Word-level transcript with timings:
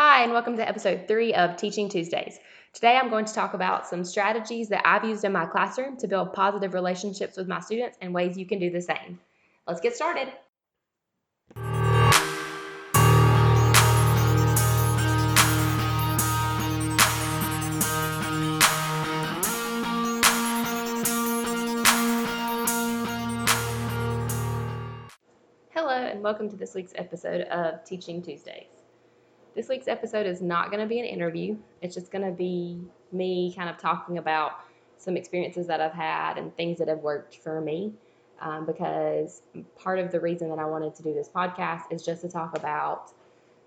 Hi, 0.00 0.22
and 0.22 0.30
welcome 0.30 0.56
to 0.56 0.68
episode 0.68 1.08
three 1.08 1.34
of 1.34 1.56
Teaching 1.56 1.88
Tuesdays. 1.88 2.38
Today 2.72 2.96
I'm 2.96 3.10
going 3.10 3.24
to 3.24 3.34
talk 3.34 3.54
about 3.54 3.84
some 3.84 4.04
strategies 4.04 4.68
that 4.68 4.86
I've 4.86 5.04
used 5.04 5.24
in 5.24 5.32
my 5.32 5.44
classroom 5.44 5.96
to 5.96 6.06
build 6.06 6.32
positive 6.34 6.72
relationships 6.72 7.36
with 7.36 7.48
my 7.48 7.58
students 7.58 7.98
and 8.00 8.14
ways 8.14 8.38
you 8.38 8.46
can 8.46 8.60
do 8.60 8.70
the 8.70 8.80
same. 8.80 9.18
Let's 9.66 9.80
get 9.80 9.96
started. 9.96 10.28
Hello, 25.74 25.90
and 25.90 26.22
welcome 26.22 26.48
to 26.50 26.56
this 26.56 26.76
week's 26.76 26.92
episode 26.94 27.40
of 27.48 27.82
Teaching 27.82 28.22
Tuesdays. 28.22 28.77
This 29.58 29.68
week's 29.68 29.88
episode 29.88 30.24
is 30.24 30.40
not 30.40 30.70
going 30.70 30.78
to 30.78 30.86
be 30.86 31.00
an 31.00 31.04
interview, 31.04 31.56
it's 31.82 31.92
just 31.92 32.12
going 32.12 32.24
to 32.24 32.30
be 32.30 32.78
me 33.10 33.52
kind 33.56 33.68
of 33.68 33.76
talking 33.76 34.16
about 34.16 34.52
some 34.98 35.16
experiences 35.16 35.66
that 35.66 35.80
I've 35.80 35.94
had 35.94 36.38
and 36.38 36.56
things 36.56 36.78
that 36.78 36.86
have 36.86 37.00
worked 37.00 37.34
for 37.34 37.60
me. 37.60 37.92
Um, 38.40 38.66
because 38.66 39.42
part 39.74 39.98
of 39.98 40.12
the 40.12 40.20
reason 40.20 40.48
that 40.50 40.60
I 40.60 40.64
wanted 40.64 40.94
to 40.94 41.02
do 41.02 41.12
this 41.12 41.28
podcast 41.28 41.90
is 41.90 42.04
just 42.04 42.22
to 42.22 42.28
talk 42.28 42.56
about 42.56 43.10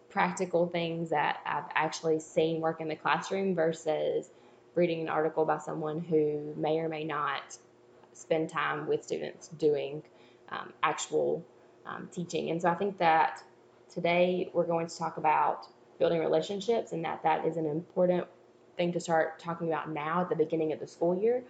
practical 0.10 0.66
things 0.66 1.10
that 1.10 1.42
I've 1.46 1.70
actually 1.76 2.22
seen 2.22 2.62
work 2.62 2.80
in 2.80 2.88
the 2.88 2.96
classroom 2.96 3.54
versus 3.54 4.30
reading 4.76 5.02
an 5.02 5.10
article 5.10 5.44
by 5.44 5.58
someone 5.58 6.00
who 6.00 6.54
may 6.56 6.80
or 6.80 6.88
may 6.88 7.04
not 7.04 7.58
spend 8.14 8.48
time 8.48 8.88
with 8.88 9.04
students 9.04 9.50
doing 9.50 10.04
um, 10.54 10.72
actual 10.82 11.44
um, 11.86 12.08
teaching. 12.14 12.50
And 12.50 12.62
so 12.62 12.70
I 12.70 12.76
think 12.76 13.00
that 13.00 13.44
today 13.94 14.50
we're 14.54 14.66
going 14.66 14.88
to 14.88 14.98
talk 14.98 15.18
about 15.18 15.68
building 16.02 16.20
relationships 16.20 16.94
and 16.94 17.06
that 17.06 17.22
that 17.22 17.46
is 17.46 17.58
an 17.58 17.68
important 17.68 18.26
thing 18.76 18.92
to 18.92 19.00
start 19.00 19.40
talking 19.40 19.68
about 19.68 19.88
now 19.88 20.22
at 20.22 20.30
the 20.30 20.36
beginning 20.36 20.74
of 20.74 20.80
the 20.80 20.88
school 20.88 21.16
year 21.16 21.44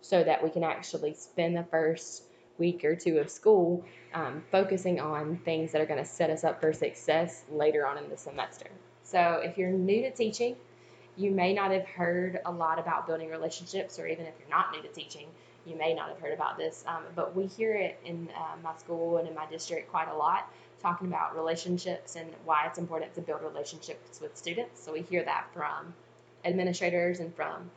so 0.00 0.24
that 0.24 0.42
we 0.42 0.48
can 0.48 0.64
actually 0.64 1.12
spend 1.12 1.54
the 1.54 1.64
first 1.64 2.22
week 2.56 2.82
or 2.84 2.96
two 2.96 3.18
of 3.18 3.28
school 3.28 3.84
um, 4.14 4.42
focusing 4.50 4.98
on 4.98 5.36
things 5.44 5.72
that 5.72 5.82
are 5.82 5.86
going 5.86 6.02
to 6.02 6.08
set 6.08 6.30
us 6.30 6.42
up 6.42 6.58
for 6.58 6.72
success 6.72 7.44
later 7.52 7.86
on 7.86 7.98
in 7.98 8.08
the 8.08 8.16
semester. 8.16 8.68
So 9.02 9.42
if 9.44 9.58
you're 9.58 9.70
new 9.70 10.00
to 10.00 10.10
teaching, 10.10 10.56
you 11.18 11.30
may 11.30 11.52
not 11.52 11.70
have 11.70 11.86
heard 11.86 12.40
a 12.46 12.50
lot 12.50 12.78
about 12.78 13.06
building 13.06 13.28
relationships, 13.28 13.98
or 13.98 14.06
even 14.06 14.24
if 14.24 14.32
you're 14.40 14.48
not 14.48 14.72
new 14.72 14.80
to 14.80 14.88
teaching, 14.88 15.26
you 15.66 15.76
may 15.76 15.92
not 15.92 16.08
have 16.08 16.18
heard 16.18 16.32
about 16.32 16.56
this, 16.56 16.82
um, 16.86 17.02
but 17.14 17.36
we 17.36 17.46
hear 17.46 17.74
it 17.74 18.00
in 18.06 18.30
uh, 18.34 18.56
my 18.62 18.74
school 18.78 19.18
and 19.18 19.28
in 19.28 19.34
my 19.34 19.44
district 19.50 19.90
quite 19.90 20.08
a 20.08 20.16
lot, 20.16 20.50
talking 20.80 21.08
about 21.08 21.36
relationships 21.36 22.16
and 22.16 22.30
why 22.44 22.66
it's 22.66 22.78
important 22.78 23.14
to 23.14 23.20
build 23.20 23.42
relationships 23.42 24.20
with 24.20 24.36
students. 24.36 24.82
So 24.82 24.92
we 24.92 25.02
hear 25.02 25.24
that 25.24 25.46
from 25.52 25.94
administrators 26.44 27.20
and 27.20 27.34
from 27.34 27.70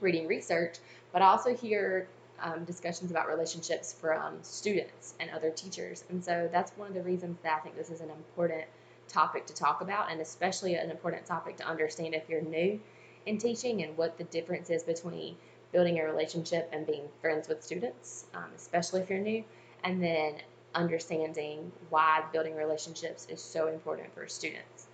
reading 0.00 0.26
research, 0.26 0.76
but 1.12 1.22
I 1.22 1.26
also 1.26 1.54
hear 1.54 2.08
um, 2.40 2.64
discussions 2.64 3.10
about 3.10 3.28
relationships 3.28 3.92
from 3.92 4.38
students 4.42 5.14
and 5.18 5.30
other 5.30 5.50
teachers. 5.50 6.04
And 6.08 6.24
so 6.24 6.48
that's 6.52 6.70
one 6.76 6.88
of 6.88 6.94
the 6.94 7.02
reasons 7.02 7.38
that 7.42 7.58
I 7.58 7.60
think 7.60 7.76
this 7.76 7.90
is 7.90 8.00
an 8.00 8.10
important 8.10 8.64
topic 9.08 9.46
to 9.46 9.54
talk 9.54 9.80
about, 9.80 10.10
and 10.10 10.20
especially 10.20 10.74
an 10.74 10.90
important 10.90 11.26
topic 11.26 11.56
to 11.56 11.66
understand 11.66 12.14
if 12.14 12.28
you're 12.28 12.42
new 12.42 12.78
in 13.26 13.38
teaching 13.38 13.82
and 13.82 13.96
what 13.96 14.16
the 14.18 14.24
difference 14.24 14.70
is 14.70 14.82
between 14.82 15.36
building 15.72 15.98
a 15.98 16.04
relationship 16.04 16.68
and 16.72 16.86
being 16.86 17.04
friends 17.20 17.48
with 17.48 17.62
students, 17.62 18.26
um, 18.34 18.50
especially 18.56 19.00
if 19.00 19.10
you're 19.10 19.18
new, 19.18 19.42
and 19.84 20.02
then 20.02 20.34
understanding 20.78 21.72
why 21.90 22.24
building 22.32 22.54
relationships 22.54 23.26
is 23.28 23.42
so 23.42 23.66
important 23.68 24.14
for 24.14 24.28
students. 24.28 24.86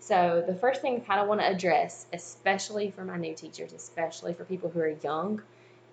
So, 0.00 0.42
the 0.46 0.54
first 0.54 0.82
thing 0.82 0.96
I 0.96 1.00
kind 1.00 1.20
of 1.20 1.28
want 1.28 1.40
to 1.40 1.46
address, 1.46 2.06
especially 2.12 2.90
for 2.90 3.04
my 3.04 3.16
new 3.16 3.34
teachers, 3.34 3.72
especially 3.72 4.34
for 4.34 4.44
people 4.44 4.70
who 4.70 4.80
are 4.80 4.96
young, 5.02 5.42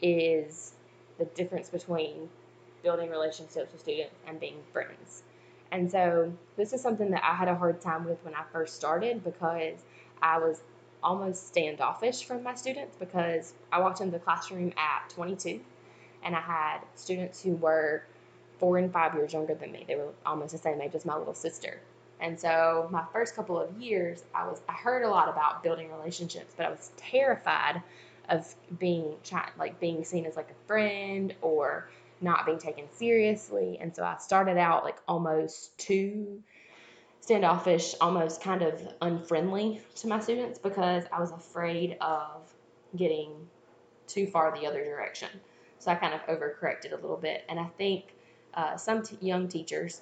is 0.02 0.74
the 1.18 1.26
difference 1.26 1.70
between 1.70 2.30
building 2.84 3.10
relationships 3.10 3.72
with 3.72 3.82
students 3.82 4.16
and 4.28 4.40
being 4.40 4.58
friends. 4.72 5.24
And 5.72 5.92
so, 5.92 6.32
this 6.58 6.74
is 6.74 6.82
something 6.82 7.12
that 7.12 7.24
I 7.24 7.36
had 7.36 7.48
a 7.48 7.56
hard 7.56 7.82
time 7.82 8.06
with 8.06 8.24
when 8.24 8.36
I 8.36 8.44
first 8.52 8.76
started 8.76 9.24
because 9.24 9.80
I 10.22 10.38
was 10.38 10.62
almost 11.02 11.48
standoffish 11.48 12.24
from 12.24 12.44
my 12.44 12.56
students 12.56 12.96
because 12.98 13.54
I 13.72 13.80
walked 13.80 14.00
into 14.00 14.12
the 14.12 14.24
classroom 14.24 14.72
at 14.78 15.10
22 15.10 15.60
and 16.24 16.36
I 16.36 16.40
had 16.40 16.80
students 16.96 17.44
who 17.44 17.56
were 17.56 18.04
four 18.60 18.78
and 18.78 18.92
five 18.92 19.14
years 19.14 19.34
younger 19.34 19.56
than 19.56 19.72
me. 19.72 19.86
They 19.88 19.96
were 19.96 20.10
almost 20.26 20.52
the 20.52 20.58
same 20.58 20.82
age 20.82 20.96
as 20.96 21.06
my 21.06 21.18
little 21.18 21.34
sister. 21.34 21.80
And 22.20 22.40
so 22.40 22.88
my 22.92 23.04
first 23.12 23.36
couple 23.36 23.60
of 23.60 23.78
years, 23.82 24.24
I 24.34 24.46
was 24.46 24.62
I 24.70 24.74
heard 24.74 25.04
a 25.04 25.10
lot 25.10 25.28
about 25.28 25.64
building 25.64 25.92
relationships, 25.92 26.54
but 26.56 26.66
I 26.66 26.70
was 26.70 26.92
terrified 26.98 27.82
of 28.30 28.56
being 28.80 29.16
like 29.58 29.80
being 29.80 30.04
seen 30.06 30.26
as 30.26 30.36
like 30.36 30.50
a 30.50 30.68
friend 30.68 31.34
or 31.42 31.90
not 32.22 32.46
being 32.46 32.60
taken 32.60 32.86
seriously. 32.94 33.78
And 33.82 33.94
so 33.96 34.04
I 34.04 34.18
started 34.18 34.58
out 34.58 34.84
like 34.84 34.98
almost 35.08 35.78
too 35.78 36.42
standoffish, 37.20 37.96
almost 38.02 38.42
kind 38.42 38.62
of 38.62 38.82
unfriendly 39.02 39.82
to 39.96 40.08
my 40.08 40.20
students 40.20 40.60
because 40.60 41.04
I 41.12 41.20
was 41.20 41.32
afraid 41.32 41.98
of 42.02 42.54
getting 42.96 43.32
too 44.08 44.28
far 44.28 44.58
the 44.58 44.68
other 44.68 44.84
direction. 44.84 45.30
So 45.80 45.92
I 45.92 45.96
kind 45.96 46.14
of 46.14 46.22
overcorrected 46.28 46.94
a 46.94 46.96
little 46.96 47.18
bit. 47.18 47.44
And 47.50 47.60
I 47.60 47.66
think 47.78 48.14
uh, 48.54 48.78
some 48.78 49.04
t- 49.04 49.18
young 49.22 49.48
teachers 49.48 50.02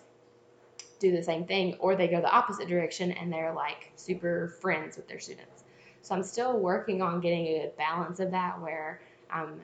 do 1.00 1.12
the 1.12 1.24
same 1.24 1.46
thing, 1.46 1.76
or 1.80 1.96
they 1.96 2.08
go 2.08 2.22
the 2.22 2.32
opposite 2.32 2.68
direction 2.68 3.12
and 3.12 3.32
they're 3.32 3.54
like 3.54 3.92
super 3.96 4.50
friends 4.62 4.98
with 4.98 5.08
their 5.08 5.20
students. 5.20 5.64
So 6.04 6.16
I'm 6.16 6.24
still 6.24 6.58
working 6.58 7.02
on 7.02 7.22
getting 7.22 7.48
a 7.48 7.60
good 7.62 7.78
balance 7.78 8.20
of 8.20 8.32
that 8.32 8.62
where 8.62 9.02
um, 9.32 9.62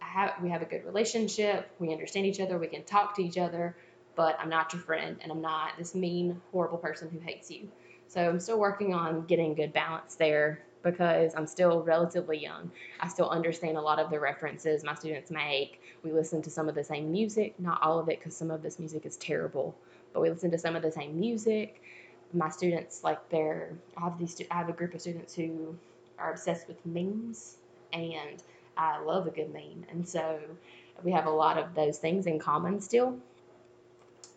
have, 0.00 0.34
we 0.42 0.50
have 0.50 0.62
a 0.62 0.66
good 0.66 0.84
relationship, 0.84 1.70
we 1.78 1.92
understand 1.92 2.26
each 2.26 2.40
other, 2.40 2.58
we 2.58 2.68
can 2.68 2.84
talk 2.84 3.16
to 3.16 3.24
each 3.24 3.38
other, 3.38 3.76
but 4.14 4.38
I'm 4.40 4.48
not 4.48 4.72
your 4.72 4.82
friend 4.82 5.18
and 5.20 5.30
I'm 5.30 5.42
not 5.42 5.72
this 5.78 5.94
mean, 5.94 6.40
horrible 6.52 6.78
person 6.78 7.10
who 7.10 7.18
hates 7.18 7.50
you. 7.50 7.68
So 8.08 8.26
I'm 8.26 8.40
still 8.40 8.58
working 8.58 8.94
on 8.94 9.26
getting 9.26 9.54
good 9.54 9.72
balance 9.72 10.14
there 10.14 10.65
because 10.82 11.34
I'm 11.34 11.46
still 11.46 11.82
relatively 11.82 12.38
young. 12.38 12.70
I 13.00 13.08
still 13.08 13.28
understand 13.28 13.76
a 13.76 13.80
lot 13.80 13.98
of 13.98 14.10
the 14.10 14.20
references 14.20 14.84
my 14.84 14.94
students 14.94 15.30
make. 15.30 15.80
We 16.02 16.12
listen 16.12 16.42
to 16.42 16.50
some 16.50 16.68
of 16.68 16.74
the 16.74 16.84
same 16.84 17.10
music, 17.10 17.54
not 17.58 17.82
all 17.82 17.98
of 17.98 18.08
it 18.08 18.18
because 18.18 18.36
some 18.36 18.50
of 18.50 18.62
this 18.62 18.78
music 18.78 19.04
is 19.04 19.16
terrible, 19.16 19.74
but 20.12 20.20
we 20.20 20.30
listen 20.30 20.50
to 20.52 20.58
some 20.58 20.76
of 20.76 20.82
the 20.82 20.92
same 20.92 21.18
music. 21.18 21.82
My 22.32 22.50
students 22.50 23.02
like 23.02 23.28
they're 23.30 23.70
I 23.96 24.04
have 24.04 24.18
these 24.18 24.40
I 24.50 24.54
have 24.54 24.68
a 24.68 24.72
group 24.72 24.94
of 24.94 25.00
students 25.00 25.34
who 25.34 25.76
are 26.18 26.32
obsessed 26.32 26.68
with 26.68 26.84
memes 26.86 27.56
and 27.92 28.42
I 28.76 29.00
love 29.02 29.26
a 29.26 29.30
good 29.30 29.52
meme. 29.52 29.86
And 29.90 30.06
so 30.06 30.38
we 31.02 31.12
have 31.12 31.26
a 31.26 31.30
lot 31.30 31.58
of 31.58 31.74
those 31.74 31.98
things 31.98 32.26
in 32.26 32.38
common 32.38 32.80
still. 32.80 33.16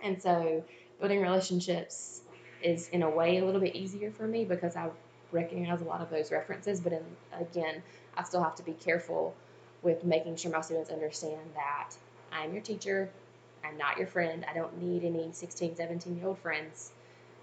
And 0.02 0.22
so 0.22 0.64
building 1.00 1.22
relationships 1.22 2.22
is 2.62 2.90
in 2.90 3.04
a 3.04 3.10
way 3.10 3.38
a 3.38 3.46
little 3.46 3.62
bit 3.62 3.76
easier 3.76 4.12
for 4.12 4.28
me 4.28 4.46
because 4.46 4.76
I 4.76 4.90
recognize 5.31 5.81
a 5.81 5.85
lot 5.85 6.01
of 6.01 6.09
those 6.09 6.31
references. 6.31 6.79
But 6.79 6.94
in, 6.94 7.03
again, 7.40 7.81
I 8.17 8.23
still 8.23 8.44
have 8.44 8.56
to 8.56 8.63
be 8.63 8.73
careful 8.73 9.35
with 9.81 10.03
making 10.03 10.35
sure 10.35 10.51
my 10.51 10.62
students 10.62 10.90
understand 10.90 11.41
that 11.56 11.91
I'm 12.31 12.53
your 12.53 12.62
teacher. 12.62 13.09
I'm 13.63 13.78
not 13.78 13.97
your 13.97 14.07
friend. 14.07 14.45
I 14.50 14.53
don't 14.53 14.81
need 14.81 15.03
any 15.03 15.29
16, 15.31 15.75
17 15.75 16.17
year 16.17 16.28
old 16.28 16.40
friends. 16.40 16.91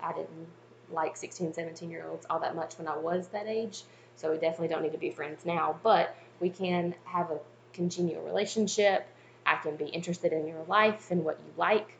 I 0.02 0.12
didn't 0.12 0.48
like 0.90 1.16
16, 1.16 1.52
17 1.52 1.90
year 1.90 2.06
olds 2.08 2.26
all 2.28 2.40
that 2.40 2.54
much 2.54 2.78
when 2.78 2.88
I 2.88 2.96
was 2.96 3.28
that 3.28 3.46
age. 3.46 3.82
So 4.16 4.30
we 4.30 4.38
definitely 4.38 4.68
don't 4.68 4.82
need 4.82 4.92
to 4.92 4.98
be 4.98 5.10
friends 5.10 5.44
now. 5.44 5.78
But 5.82 6.16
we 6.40 6.50
can 6.50 6.94
have 7.04 7.30
a 7.30 7.38
congenial 7.72 8.22
relationship. 8.22 9.06
I 9.44 9.56
can 9.56 9.76
be 9.76 9.86
interested 9.86 10.32
in 10.32 10.46
your 10.46 10.64
life 10.66 11.10
and 11.10 11.24
what 11.24 11.38
you 11.46 11.52
like 11.56 11.96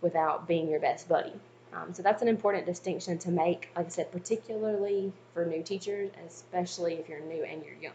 without 0.00 0.46
being 0.46 0.68
your 0.68 0.80
best 0.80 1.08
buddy. 1.08 1.32
Um, 1.72 1.94
so 1.94 2.02
that's 2.02 2.22
an 2.22 2.28
important 2.28 2.66
distinction 2.66 3.18
to 3.18 3.30
make, 3.30 3.68
like 3.76 3.86
I 3.86 3.88
said, 3.88 4.10
particularly 4.10 5.12
for 5.34 5.44
new 5.44 5.62
teachers, 5.62 6.10
especially 6.26 6.94
if 6.94 7.08
you're 7.08 7.20
new 7.20 7.44
and 7.44 7.62
you're 7.64 7.80
young. 7.80 7.92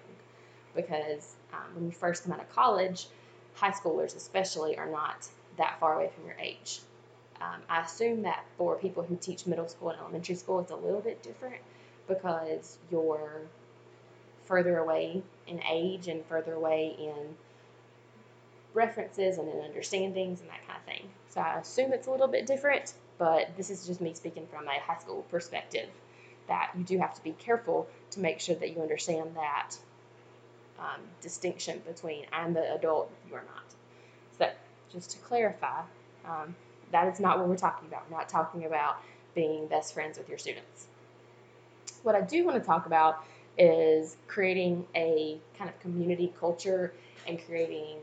Because 0.75 1.35
um, 1.53 1.75
when 1.75 1.85
you 1.85 1.91
first 1.91 2.23
come 2.23 2.33
out 2.33 2.39
of 2.39 2.49
college, 2.49 3.07
high 3.55 3.71
schoolers 3.71 4.15
especially 4.15 4.77
are 4.77 4.89
not 4.89 5.27
that 5.57 5.79
far 5.79 5.95
away 5.95 6.09
from 6.13 6.25
your 6.25 6.37
age. 6.39 6.79
Um, 7.41 7.61
I 7.69 7.81
assume 7.81 8.21
that 8.23 8.45
for 8.57 8.75
people 8.77 9.03
who 9.03 9.17
teach 9.17 9.45
middle 9.45 9.67
school 9.67 9.89
and 9.89 9.99
elementary 9.99 10.35
school, 10.35 10.59
it's 10.59 10.71
a 10.71 10.75
little 10.75 11.01
bit 11.01 11.21
different 11.21 11.61
because 12.07 12.77
you're 12.91 13.41
further 14.45 14.77
away 14.77 15.21
in 15.47 15.61
age 15.69 16.07
and 16.07 16.25
further 16.25 16.53
away 16.53 16.95
in 16.97 17.35
references 18.73 19.37
and 19.37 19.49
in 19.49 19.61
understandings 19.61 20.41
and 20.41 20.49
that 20.49 20.65
kind 20.67 20.79
of 20.79 20.85
thing. 20.85 21.09
So 21.29 21.41
I 21.41 21.59
assume 21.59 21.93
it's 21.93 22.07
a 22.07 22.11
little 22.11 22.27
bit 22.27 22.45
different, 22.45 22.93
but 23.17 23.55
this 23.57 23.69
is 23.69 23.87
just 23.87 24.01
me 24.01 24.13
speaking 24.13 24.47
from 24.47 24.67
a 24.67 24.79
high 24.79 24.99
school 24.99 25.25
perspective 25.29 25.89
that 26.47 26.71
you 26.77 26.83
do 26.83 26.97
have 26.99 27.13
to 27.15 27.23
be 27.23 27.31
careful 27.31 27.87
to 28.11 28.19
make 28.19 28.39
sure 28.39 28.55
that 28.55 28.75
you 28.75 28.81
understand 28.81 29.35
that 29.35 29.71
um, 30.79 31.01
distinction 31.21 31.81
between 31.87 32.25
I'm 32.31 32.53
the 32.53 32.73
adult, 32.75 33.11
you're 33.29 33.39
not. 33.39 33.63
So 34.37 34.49
just 34.91 35.11
to 35.11 35.17
clarify, 35.19 35.81
um, 36.25 36.55
that 36.91 37.11
is 37.11 37.19
not 37.19 37.39
what 37.39 37.47
we're 37.47 37.57
talking 37.57 37.87
about. 37.87 38.09
We're 38.09 38.17
not 38.17 38.29
talking 38.29 38.65
about 38.65 38.97
being 39.33 39.67
best 39.67 39.93
friends 39.93 40.17
with 40.17 40.29
your 40.29 40.37
students. 40.37 40.87
what 42.03 42.15
I 42.15 42.21
do 42.21 42.45
want 42.45 42.61
to 42.61 42.65
talk 42.65 42.85
about 42.85 43.23
is 43.57 44.15
creating 44.27 44.85
a 44.95 45.39
kind 45.57 45.69
of 45.69 45.79
community 45.79 46.33
culture 46.39 46.93
and 47.27 47.43
creating 47.45 47.97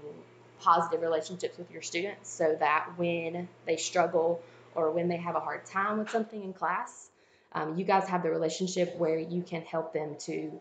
positive 0.61 1.03
relationships 1.03 1.59
with 1.59 1.71
your 1.71 1.83
students 1.83 2.31
so 2.31 2.57
that 2.59 2.89
when 2.97 3.49
they 3.67 3.77
struggle 3.77 4.41
or 4.75 4.91
when 4.91 5.09
they 5.09 5.17
have 5.17 5.37
a 5.37 5.41
hard 5.41 5.65
time 5.65 5.99
with 5.99 6.11
something 6.11 6.43
in 6.43 6.53
class, 6.53 7.11
um, 7.53 7.77
you 7.77 7.85
guys 7.85 8.09
have 8.09 8.23
the 8.23 8.31
relationship 8.31 8.97
where 8.97 9.19
you 9.19 9.43
can 9.43 9.63
help 9.63 9.93
them 9.93 10.17
to 10.21 10.61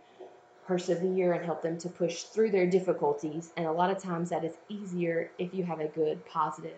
persevere 0.68 1.34
and 1.34 1.46
help 1.46 1.62
them 1.62 1.78
to 1.80 1.90
push 1.90 2.24
through 2.24 2.52
their 2.52 2.68
difficulties. 2.68 3.52
And 3.58 3.66
a 3.66 3.72
lot 3.72 3.90
of 3.90 4.02
times 4.02 4.30
that 4.30 4.44
is 4.44 4.54
easier 4.70 5.32
if 5.38 5.54
you 5.54 5.64
have 5.64 5.80
a 5.80 5.88
good, 5.88 6.26
positive 6.26 6.78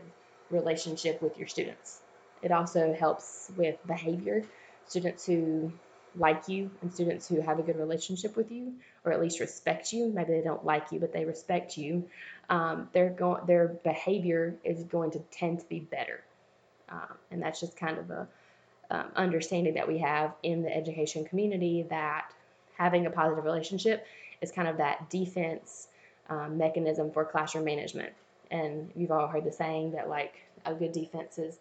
relationship 0.49 1.21
with 1.21 1.37
your 1.37 1.47
students. 1.47 1.99
It 2.41 2.51
also 2.51 2.93
helps 2.93 3.51
with 3.55 3.75
behavior. 3.87 4.43
Students 4.87 5.25
who 5.25 5.71
like 6.15 6.47
you 6.47 6.69
and 6.81 6.93
students 6.93 7.27
who 7.27 7.41
have 7.41 7.59
a 7.59 7.63
good 7.63 7.77
relationship 7.77 8.35
with 8.35 8.51
you, 8.51 8.73
or 9.03 9.11
at 9.11 9.21
least 9.21 9.39
respect 9.39 9.93
you. 9.93 10.07
Maybe 10.07 10.33
they 10.33 10.41
don't 10.41 10.63
like 10.63 10.91
you, 10.91 10.99
but 10.99 11.13
they 11.13 11.25
respect 11.25 11.77
you. 11.77 12.07
Um, 12.49 12.89
their 12.93 13.09
go- 13.09 13.43
their 13.47 13.67
behavior 13.67 14.55
is 14.63 14.83
going 14.83 15.11
to 15.11 15.19
tend 15.31 15.59
to 15.61 15.65
be 15.65 15.79
better, 15.79 16.21
um, 16.93 17.17
and 17.31 17.41
that's 17.41 17.59
just 17.59 17.75
kind 17.75 17.97
of 17.97 18.09
a 18.11 18.27
um, 18.91 19.05
understanding 19.15 19.73
that 19.73 19.87
we 19.87 19.97
have 19.97 20.33
in 20.43 20.61
the 20.61 20.75
education 20.75 21.25
community 21.25 21.85
that 21.89 22.31
having 22.77 23.05
a 23.05 23.09
positive 23.09 23.43
relationship 23.43 24.05
is 24.41 24.51
kind 24.51 24.67
of 24.67 24.77
that 24.77 25.09
defense 25.09 25.87
um, 26.29 26.57
mechanism 26.57 27.11
for 27.11 27.25
classroom 27.25 27.65
management. 27.65 28.13
And 28.51 28.91
you've 28.95 29.11
all 29.11 29.27
heard 29.27 29.45
the 29.45 29.51
saying 29.51 29.93
that 29.93 30.09
like 30.09 30.35
a 30.65 30.73
good 30.73 30.91
defense 30.91 31.37
is 31.37 31.57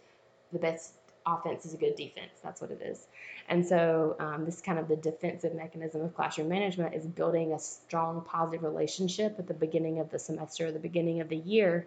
the 0.52 0.58
best 0.58 0.92
offense 1.24 1.64
is 1.64 1.74
a 1.74 1.76
good 1.76 1.96
defense. 1.96 2.32
That's 2.42 2.60
what 2.60 2.70
it 2.70 2.82
is. 2.82 3.06
And 3.48 3.66
so, 3.66 4.16
um, 4.18 4.44
this 4.44 4.60
kind 4.60 4.78
of 4.78 4.88
the 4.88 4.96
defensive 4.96 5.54
mechanism 5.54 6.02
of 6.02 6.14
classroom 6.14 6.48
management 6.48 6.94
is 6.94 7.06
building 7.06 7.52
a 7.52 7.58
strong 7.58 8.22
positive 8.22 8.62
relationship 8.62 9.36
at 9.38 9.46
the 9.46 9.54
beginning 9.54 10.00
of 10.00 10.10
the 10.10 10.18
semester, 10.18 10.70
the 10.70 10.78
beginning 10.78 11.20
of 11.20 11.28
the 11.28 11.36
year, 11.36 11.86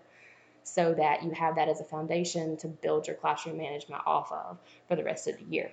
so 0.66 0.94
that 0.96 1.24
you 1.24 1.32
have 1.32 1.56
that 1.56 1.70
as 1.70 1.80
a 1.80 1.84
foundation 1.84 2.58
to 2.58 2.68
build 2.68 3.08
your 3.08 3.16
classroom 3.16 3.58
management 3.58 4.02
off 4.06 4.32
of 4.32 4.58
for 4.88 4.96
the 4.96 5.04
rest 5.04 5.28
of 5.28 5.38
the 5.38 5.46
year. 5.46 5.72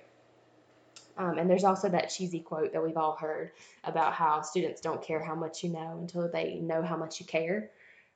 Um, 1.17 1.37
and 1.37 1.49
there's 1.49 1.63
also 1.63 1.89
that 1.89 2.09
cheesy 2.09 2.39
quote 2.39 2.73
that 2.73 2.83
we've 2.83 2.97
all 2.97 3.15
heard 3.15 3.51
about 3.83 4.13
how 4.13 4.41
students 4.41 4.81
don't 4.81 5.01
care 5.01 5.23
how 5.23 5.35
much 5.35 5.63
you 5.63 5.69
know 5.69 5.97
until 5.99 6.29
they 6.31 6.55
know 6.55 6.81
how 6.81 6.95
much 6.95 7.19
you 7.19 7.25
care. 7.25 7.71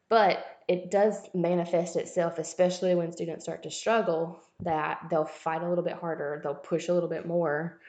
But 0.09 0.45
it 0.67 0.89
does 0.89 1.19
manifest 1.33 1.95
itself, 1.95 2.37
especially 2.37 2.95
when 2.95 3.11
students 3.11 3.43
start 3.43 3.63
to 3.63 3.71
struggle, 3.71 4.39
that 4.61 4.99
they'll 5.09 5.25
fight 5.25 5.63
a 5.63 5.69
little 5.69 5.83
bit 5.83 5.93
harder, 5.93 6.39
they'll 6.43 6.55
push 6.55 6.87
a 6.87 6.93
little 6.93 7.09
bit 7.09 7.25
more 7.25 7.79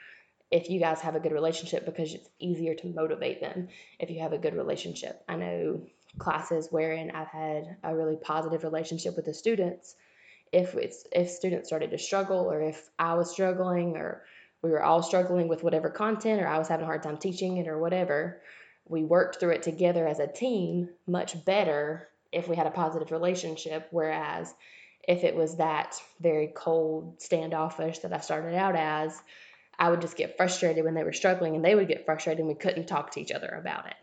if 0.51 0.69
you 0.69 0.79
guys 0.79 0.99
have 1.01 1.15
a 1.15 1.19
good 1.19 1.31
relationship 1.31 1.85
because 1.85 2.13
it's 2.13 2.29
easier 2.39 2.73
to 2.73 2.87
motivate 2.87 3.39
them 3.39 3.67
if 3.99 4.09
you 4.09 4.19
have 4.19 4.33
a 4.33 4.37
good 4.37 4.55
relationship. 4.55 5.23
I 5.29 5.35
know 5.35 5.81
classes 6.19 6.67
wherein 6.69 7.11
I've 7.11 7.27
had 7.27 7.77
a 7.83 7.95
really 7.95 8.17
positive 8.17 8.63
relationship 8.63 9.15
with 9.15 9.25
the 9.25 9.33
students. 9.33 9.95
If 10.51 10.75
it's 10.75 11.05
if 11.11 11.29
students 11.29 11.69
started 11.69 11.91
to 11.91 11.97
struggle 11.97 12.51
or 12.51 12.61
if 12.61 12.89
I 12.97 13.15
was 13.15 13.31
struggling 13.31 13.97
or 13.97 14.23
we 14.61 14.69
were 14.71 14.83
all 14.83 15.01
struggling 15.01 15.47
with 15.47 15.63
whatever 15.63 15.89
content 15.89 16.41
or 16.41 16.47
I 16.47 16.57
was 16.57 16.67
having 16.67 16.83
a 16.83 16.87
hard 16.87 17.03
time 17.03 17.17
teaching 17.17 17.57
it 17.57 17.67
or 17.67 17.79
whatever, 17.79 18.41
we 18.87 19.03
worked 19.03 19.39
through 19.39 19.51
it 19.51 19.63
together 19.63 20.07
as 20.07 20.19
a 20.19 20.27
team 20.27 20.89
much 21.07 21.43
better 21.45 22.09
if 22.31 22.47
we 22.47 22.55
had 22.55 22.67
a 22.67 22.71
positive 22.71 23.11
relationship. 23.11 23.87
Whereas 23.91 24.53
if 25.07 25.23
it 25.23 25.35
was 25.35 25.57
that 25.57 25.95
very 26.19 26.51
cold, 26.53 27.21
standoffish 27.21 27.99
that 27.99 28.13
I 28.13 28.19
started 28.19 28.55
out 28.55 28.75
as, 28.75 29.19
I 29.77 29.89
would 29.89 30.01
just 30.01 30.17
get 30.17 30.35
frustrated 30.35 30.83
when 30.83 30.93
they 30.93 31.03
were 31.03 31.13
struggling 31.13 31.55
and 31.55 31.63
they 31.63 31.73
would 31.73 31.87
get 31.87 32.05
frustrated 32.05 32.39
and 32.39 32.47
we 32.49 32.55
couldn't 32.55 32.87
talk 32.87 33.11
to 33.11 33.21
each 33.21 33.31
other 33.31 33.47
about 33.47 33.87
it. 33.87 33.95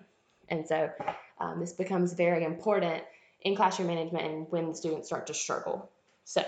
And 0.48 0.66
so 0.66 0.90
um, 1.38 1.60
this 1.60 1.72
becomes 1.72 2.12
very 2.12 2.44
important 2.44 3.02
in 3.42 3.54
classroom 3.54 3.88
management 3.88 4.24
and 4.24 4.46
when 4.50 4.74
students 4.74 5.08
start 5.08 5.26
to 5.26 5.34
struggle. 5.34 5.90
So, 6.24 6.44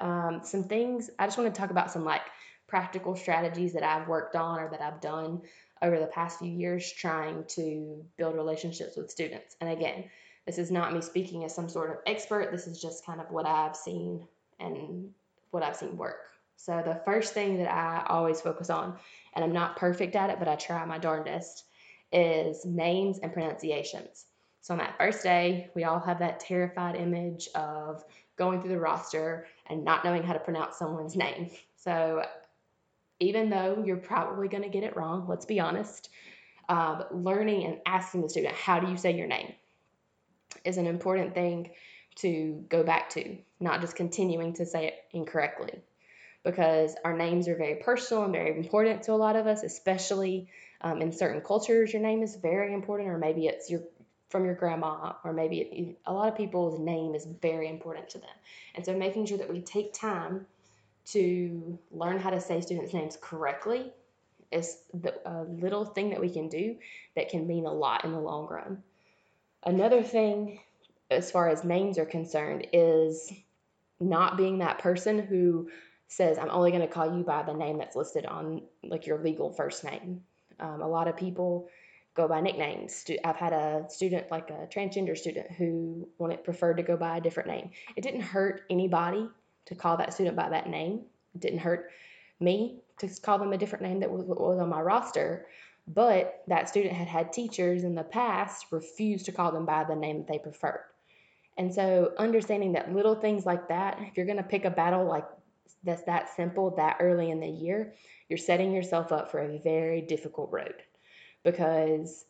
um, 0.00 0.40
some 0.44 0.64
things 0.64 1.10
I 1.18 1.26
just 1.26 1.38
want 1.38 1.52
to 1.54 1.60
talk 1.60 1.70
about 1.70 1.90
some 1.90 2.04
like 2.04 2.22
practical 2.66 3.16
strategies 3.16 3.72
that 3.74 3.82
I've 3.82 4.08
worked 4.08 4.34
on 4.36 4.58
or 4.58 4.70
that 4.70 4.80
I've 4.80 5.00
done 5.00 5.42
over 5.82 5.98
the 5.98 6.06
past 6.06 6.38
few 6.38 6.50
years 6.50 6.90
trying 6.90 7.44
to 7.48 8.04
build 8.16 8.36
relationships 8.36 8.96
with 8.96 9.10
students. 9.10 9.56
And 9.60 9.70
again, 9.70 10.04
this 10.46 10.58
is 10.58 10.70
not 10.70 10.92
me 10.92 11.00
speaking 11.00 11.44
as 11.44 11.54
some 11.54 11.68
sort 11.68 11.90
of 11.90 11.96
expert, 12.06 12.50
this 12.50 12.66
is 12.66 12.80
just 12.80 13.04
kind 13.04 13.20
of 13.20 13.30
what 13.30 13.46
I've 13.46 13.76
seen 13.76 14.26
and 14.58 15.10
what 15.50 15.62
I've 15.62 15.76
seen 15.76 15.96
work. 15.96 16.16
So, 16.56 16.82
the 16.84 17.00
first 17.04 17.34
thing 17.34 17.58
that 17.58 17.72
I 17.72 18.04
always 18.08 18.40
focus 18.40 18.70
on, 18.70 18.96
and 19.34 19.44
I'm 19.44 19.52
not 19.52 19.76
perfect 19.76 20.14
at 20.14 20.30
it, 20.30 20.38
but 20.38 20.48
I 20.48 20.54
try 20.54 20.84
my 20.84 20.98
darndest, 20.98 21.64
is 22.12 22.64
names 22.64 23.18
and 23.18 23.32
pronunciations. 23.32 24.26
So, 24.60 24.74
on 24.74 24.78
that 24.78 24.96
first 24.96 25.22
day, 25.22 25.70
we 25.74 25.84
all 25.84 26.00
have 26.00 26.20
that 26.20 26.40
terrified 26.40 26.94
image 26.94 27.48
of 27.54 28.04
going 28.36 28.60
through 28.60 28.70
the 28.70 28.78
roster 28.78 29.46
and 29.66 29.84
not 29.84 30.04
knowing 30.04 30.22
how 30.22 30.32
to 30.32 30.38
pronounce 30.38 30.76
someone's 30.76 31.16
name. 31.16 31.50
So, 31.76 32.24
even 33.18 33.50
though 33.50 33.82
you're 33.84 33.96
probably 33.96 34.48
going 34.48 34.64
to 34.64 34.68
get 34.68 34.84
it 34.84 34.96
wrong, 34.96 35.26
let's 35.28 35.46
be 35.46 35.60
honest, 35.60 36.10
uh, 36.68 37.04
learning 37.10 37.64
and 37.64 37.78
asking 37.86 38.22
the 38.22 38.28
student, 38.28 38.54
how 38.54 38.80
do 38.80 38.90
you 38.90 38.96
say 38.96 39.16
your 39.16 39.26
name, 39.26 39.52
is 40.64 40.76
an 40.76 40.86
important 40.86 41.34
thing 41.34 41.70
to 42.16 42.64
go 42.68 42.82
back 42.82 43.10
to, 43.10 43.36
not 43.58 43.80
just 43.80 43.96
continuing 43.96 44.54
to 44.54 44.66
say 44.66 44.88
it 44.88 44.94
incorrectly. 45.12 45.80
Because 46.44 46.94
our 47.04 47.16
names 47.16 47.46
are 47.46 47.56
very 47.56 47.76
personal 47.76 48.24
and 48.24 48.32
very 48.32 48.56
important 48.56 49.04
to 49.04 49.12
a 49.12 49.14
lot 49.14 49.36
of 49.36 49.46
us, 49.46 49.62
especially 49.62 50.48
um, 50.82 51.00
in 51.00 51.12
certain 51.12 51.40
cultures. 51.40 51.92
Your 51.92 52.02
name 52.02 52.22
is 52.22 52.36
very 52.36 52.74
important, 52.74 53.08
or 53.08 53.18
maybe 53.18 53.46
it's 53.46 53.70
your 53.70 53.82
from 54.28 54.44
your 54.46 54.54
grandma, 54.54 55.12
or 55.24 55.32
maybe 55.32 55.60
it, 55.60 55.98
a 56.06 56.12
lot 56.12 56.26
of 56.26 56.36
people's 56.36 56.80
name 56.80 57.14
is 57.14 57.26
very 57.42 57.68
important 57.68 58.08
to 58.08 58.18
them. 58.18 58.30
And 58.74 58.84
so, 58.84 58.96
making 58.96 59.26
sure 59.26 59.38
that 59.38 59.50
we 59.50 59.60
take 59.60 59.92
time 59.92 60.46
to 61.04 61.78
learn 61.90 62.18
how 62.18 62.30
to 62.30 62.40
say 62.40 62.60
students' 62.60 62.94
names 62.94 63.18
correctly 63.20 63.92
is 64.50 64.78
the, 64.94 65.14
a 65.28 65.44
little 65.44 65.84
thing 65.84 66.10
that 66.10 66.20
we 66.20 66.30
can 66.30 66.48
do 66.48 66.76
that 67.16 67.28
can 67.28 67.46
mean 67.46 67.66
a 67.66 67.72
lot 67.72 68.04
in 68.04 68.12
the 68.12 68.20
long 68.20 68.46
run. 68.48 68.82
Another 69.64 70.02
thing, 70.02 70.60
as 71.10 71.30
far 71.30 71.48
as 71.48 71.64
names 71.64 71.98
are 71.98 72.04
concerned, 72.04 72.66
is 72.72 73.32
not 74.00 74.36
being 74.36 74.58
that 74.58 74.78
person 74.78 75.18
who 75.18 75.70
says, 76.08 76.38
I'm 76.38 76.50
only 76.50 76.70
going 76.70 76.82
to 76.82 76.92
call 76.92 77.16
you 77.16 77.22
by 77.22 77.42
the 77.42 77.54
name 77.54 77.78
that's 77.78 77.96
listed 77.96 78.26
on 78.26 78.62
like 78.82 79.06
your 79.06 79.18
legal 79.22 79.50
first 79.50 79.84
name. 79.84 80.22
Um, 80.62 80.80
a 80.80 80.88
lot 80.88 81.08
of 81.08 81.16
people 81.16 81.68
go 82.14 82.28
by 82.28 82.40
nicknames. 82.40 83.04
I've 83.24 83.36
had 83.36 83.52
a 83.52 83.84
student, 83.88 84.30
like 84.30 84.50
a 84.50 84.68
transgender 84.72 85.16
student, 85.16 85.50
who 85.50 86.08
wanted 86.18 86.44
preferred 86.44 86.76
to 86.76 86.82
go 86.82 86.96
by 86.96 87.16
a 87.16 87.20
different 87.20 87.48
name. 87.48 87.70
It 87.96 88.02
didn't 88.02 88.20
hurt 88.20 88.62
anybody 88.70 89.28
to 89.66 89.74
call 89.74 89.96
that 89.96 90.14
student 90.14 90.36
by 90.36 90.50
that 90.50 90.68
name. 90.68 91.02
It 91.34 91.40
didn't 91.40 91.58
hurt 91.58 91.90
me 92.38 92.80
to 92.98 93.08
call 93.20 93.38
them 93.38 93.52
a 93.52 93.58
different 93.58 93.84
name 93.84 94.00
that 94.00 94.10
was, 94.10 94.24
was 94.24 94.58
on 94.58 94.68
my 94.68 94.80
roster. 94.80 95.46
But 95.88 96.42
that 96.46 96.68
student 96.68 96.94
had 96.94 97.08
had 97.08 97.32
teachers 97.32 97.82
in 97.82 97.94
the 97.94 98.04
past 98.04 98.66
refuse 98.70 99.24
to 99.24 99.32
call 99.32 99.50
them 99.50 99.66
by 99.66 99.84
the 99.84 99.96
name 99.96 100.18
that 100.18 100.28
they 100.28 100.38
preferred. 100.38 100.84
And 101.58 101.74
so, 101.74 102.12
understanding 102.18 102.72
that 102.72 102.94
little 102.94 103.14
things 103.14 103.44
like 103.44 103.68
that, 103.68 103.98
if 104.00 104.16
you're 104.16 104.26
going 104.26 104.38
to 104.38 104.42
pick 104.44 104.64
a 104.64 104.70
battle 104.70 105.04
like 105.04 105.26
that's 105.82 106.04
that 106.04 106.34
simple 106.34 106.70
that 106.76 106.98
early 107.00 107.30
in 107.30 107.40
the 107.40 107.48
year, 107.48 107.92
you're 108.28 108.38
setting 108.38 108.72
yourself 108.72 109.12
up 109.12 109.30
for 109.30 109.40
a 109.40 109.58
very 109.58 110.00
difficult 110.00 110.50
road 110.52 110.74
because 111.44 112.24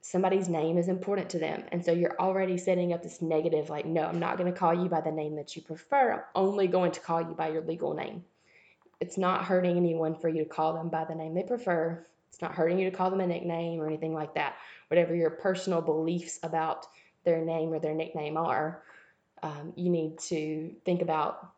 somebody's 0.00 0.48
name 0.48 0.76
is 0.76 0.88
important 0.88 1.30
to 1.30 1.38
them. 1.38 1.64
And 1.72 1.84
so 1.84 1.90
you're 1.90 2.18
already 2.20 2.58
setting 2.58 2.92
up 2.92 3.02
this 3.02 3.22
negative, 3.22 3.70
like, 3.70 3.86
no, 3.86 4.02
I'm 4.02 4.18
not 4.18 4.36
going 4.36 4.52
to 4.52 4.58
call 4.58 4.74
you 4.74 4.88
by 4.88 5.00
the 5.00 5.10
name 5.10 5.36
that 5.36 5.56
you 5.56 5.62
prefer. 5.62 6.12
I'm 6.12 6.20
only 6.34 6.66
going 6.66 6.92
to 6.92 7.00
call 7.00 7.22
you 7.22 7.34
by 7.34 7.48
your 7.48 7.62
legal 7.62 7.94
name. 7.94 8.22
It's 9.00 9.16
not 9.16 9.44
hurting 9.44 9.76
anyone 9.76 10.14
for 10.14 10.28
you 10.28 10.44
to 10.44 10.48
call 10.48 10.74
them 10.74 10.90
by 10.90 11.04
the 11.04 11.14
name 11.14 11.34
they 11.34 11.42
prefer. 11.42 12.06
It's 12.28 12.42
not 12.42 12.54
hurting 12.54 12.78
you 12.78 12.90
to 12.90 12.96
call 12.96 13.10
them 13.10 13.20
a 13.20 13.26
nickname 13.26 13.80
or 13.80 13.86
anything 13.86 14.12
like 14.12 14.34
that. 14.34 14.56
Whatever 14.88 15.14
your 15.14 15.30
personal 15.30 15.80
beliefs 15.80 16.38
about 16.42 16.86
their 17.24 17.42
name 17.42 17.72
or 17.72 17.78
their 17.78 17.94
nickname 17.94 18.36
are, 18.36 18.82
um, 19.42 19.72
you 19.74 19.88
need 19.88 20.18
to 20.18 20.74
think 20.84 21.00
about 21.00 21.53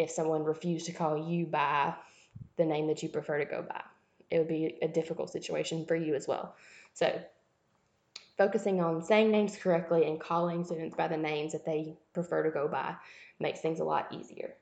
if 0.00 0.10
someone 0.10 0.44
refused 0.44 0.86
to 0.86 0.92
call 0.92 1.28
you 1.30 1.46
by 1.46 1.94
the 2.56 2.64
name 2.64 2.86
that 2.86 3.02
you 3.02 3.08
prefer 3.08 3.38
to 3.38 3.44
go 3.44 3.62
by. 3.62 3.82
It 4.30 4.38
would 4.38 4.48
be 4.48 4.78
a 4.80 4.88
difficult 4.88 5.30
situation 5.30 5.84
for 5.84 5.94
you 5.94 6.14
as 6.14 6.26
well. 6.26 6.54
So 6.94 7.20
focusing 8.38 8.80
on 8.80 9.02
saying 9.02 9.30
names 9.30 9.56
correctly 9.56 10.06
and 10.06 10.18
calling 10.18 10.64
students 10.64 10.96
by 10.96 11.08
the 11.08 11.16
names 11.16 11.52
that 11.52 11.66
they 11.66 11.94
prefer 12.14 12.42
to 12.42 12.50
go 12.50 12.66
by 12.66 12.94
makes 13.38 13.60
things 13.60 13.80
a 13.80 13.84
lot 13.84 14.08
easier. 14.12 14.54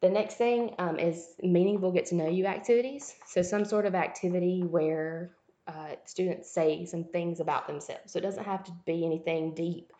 The 0.00 0.08
next 0.08 0.36
thing 0.36 0.74
um, 0.78 0.98
is 0.98 1.34
meaningful 1.42 1.90
get 1.92 2.06
to 2.06 2.14
know 2.14 2.28
you 2.28 2.46
activities. 2.46 3.14
So, 3.26 3.42
some 3.42 3.64
sort 3.64 3.84
of 3.84 3.94
activity 3.94 4.62
where 4.62 5.32
uh, 5.66 5.96
students 6.06 6.50
say 6.50 6.86
some 6.86 7.04
things 7.04 7.40
about 7.40 7.66
themselves. 7.66 8.12
So, 8.12 8.18
it 8.18 8.22
doesn't 8.22 8.44
have 8.44 8.64
to 8.64 8.72
be 8.86 9.04
anything 9.04 9.54
deep, 9.54 9.92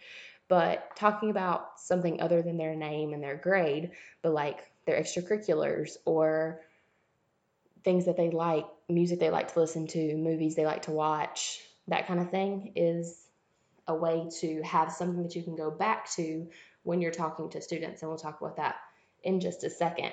but 0.50 0.96
talking 0.96 1.30
about 1.30 1.78
something 1.78 2.20
other 2.20 2.42
than 2.42 2.58
their 2.58 2.74
name 2.74 3.12
and 3.14 3.22
their 3.22 3.36
grade, 3.36 3.92
but 4.20 4.32
like 4.32 4.68
their 4.84 5.00
extracurriculars 5.00 5.96
or 6.04 6.60
things 7.84 8.06
that 8.06 8.16
they 8.16 8.30
like, 8.30 8.66
music 8.88 9.20
they 9.20 9.30
like 9.30 9.52
to 9.52 9.60
listen 9.60 9.86
to, 9.86 10.16
movies 10.16 10.56
they 10.56 10.66
like 10.66 10.82
to 10.82 10.90
watch, 10.90 11.60
that 11.86 12.08
kind 12.08 12.18
of 12.18 12.32
thing 12.32 12.72
is 12.74 13.28
a 13.86 13.94
way 13.94 14.28
to 14.40 14.60
have 14.62 14.90
something 14.90 15.22
that 15.22 15.36
you 15.36 15.44
can 15.44 15.54
go 15.54 15.70
back 15.70 16.10
to 16.10 16.48
when 16.82 17.00
you're 17.00 17.12
talking 17.12 17.48
to 17.50 17.62
students. 17.62 18.02
And 18.02 18.10
we'll 18.10 18.18
talk 18.18 18.40
about 18.40 18.56
that 18.56 18.74
in 19.22 19.38
just 19.38 19.62
a 19.62 19.70
second. 19.70 20.10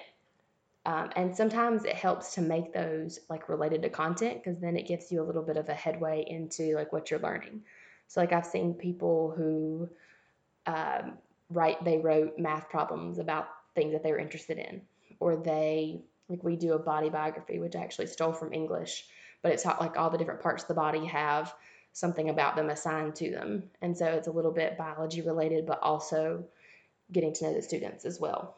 Um, 0.86 1.10
and 1.15 1.36
sometimes 1.36 1.84
it 1.84 1.96
helps 1.96 2.36
to 2.36 2.41
make 2.41 2.74
those 2.74 3.20
like 3.27 3.50
related 3.50 3.82
to 3.82 3.89
content 3.89 4.44
because 4.44 4.62
then 4.62 4.77
it 4.77 4.88
gives 4.88 5.12
you 5.12 5.20
a 5.20 5.25
little 5.25 5.41
bit 5.41 5.58
of 5.58 5.67
a 5.67 5.74
headway 5.74 6.24
into 6.27 6.75
like 6.75 6.94
what 6.94 7.10
you're 7.10 7.20
learning. 7.20 7.63
So 8.06 8.22
like 8.22 8.34
I've 8.34 8.46
seen 8.46 8.75
people 8.75 9.34
who 9.36 9.89
um, 10.67 11.13
write 11.50 11.83
they 11.83 11.97
wrote 11.97 12.38
math 12.38 12.69
problems 12.69 13.17
about 13.17 13.47
things 13.74 13.93
that 13.93 14.03
they 14.03 14.12
were 14.12 14.19
interested 14.19 14.57
in, 14.57 14.81
or 15.19 15.36
they 15.36 16.01
like 16.29 16.43
we 16.43 16.55
do 16.55 16.74
a 16.74 16.79
body 16.79 17.09
biography 17.09 17.59
which 17.59 17.75
I 17.75 17.79
actually 17.79 18.07
stole 18.07 18.33
from 18.33 18.53
English, 18.53 19.05
but 19.41 19.51
it's 19.51 19.63
taught 19.63 19.81
like 19.81 19.97
all 19.97 20.09
the 20.09 20.17
different 20.17 20.41
parts 20.41 20.63
of 20.63 20.67
the 20.67 20.74
body 20.75 21.05
have 21.05 21.53
something 21.93 22.29
about 22.29 22.55
them 22.55 22.69
assigned 22.69 23.15
to 23.15 23.31
them, 23.31 23.63
and 23.81 23.97
so 23.97 24.05
it's 24.05 24.27
a 24.27 24.31
little 24.31 24.51
bit 24.51 24.77
biology 24.77 25.21
related, 25.21 25.65
but 25.65 25.81
also 25.81 26.45
getting 27.12 27.33
to 27.33 27.45
know 27.45 27.53
the 27.53 27.62
students 27.62 28.05
as 28.05 28.19
well. 28.19 28.57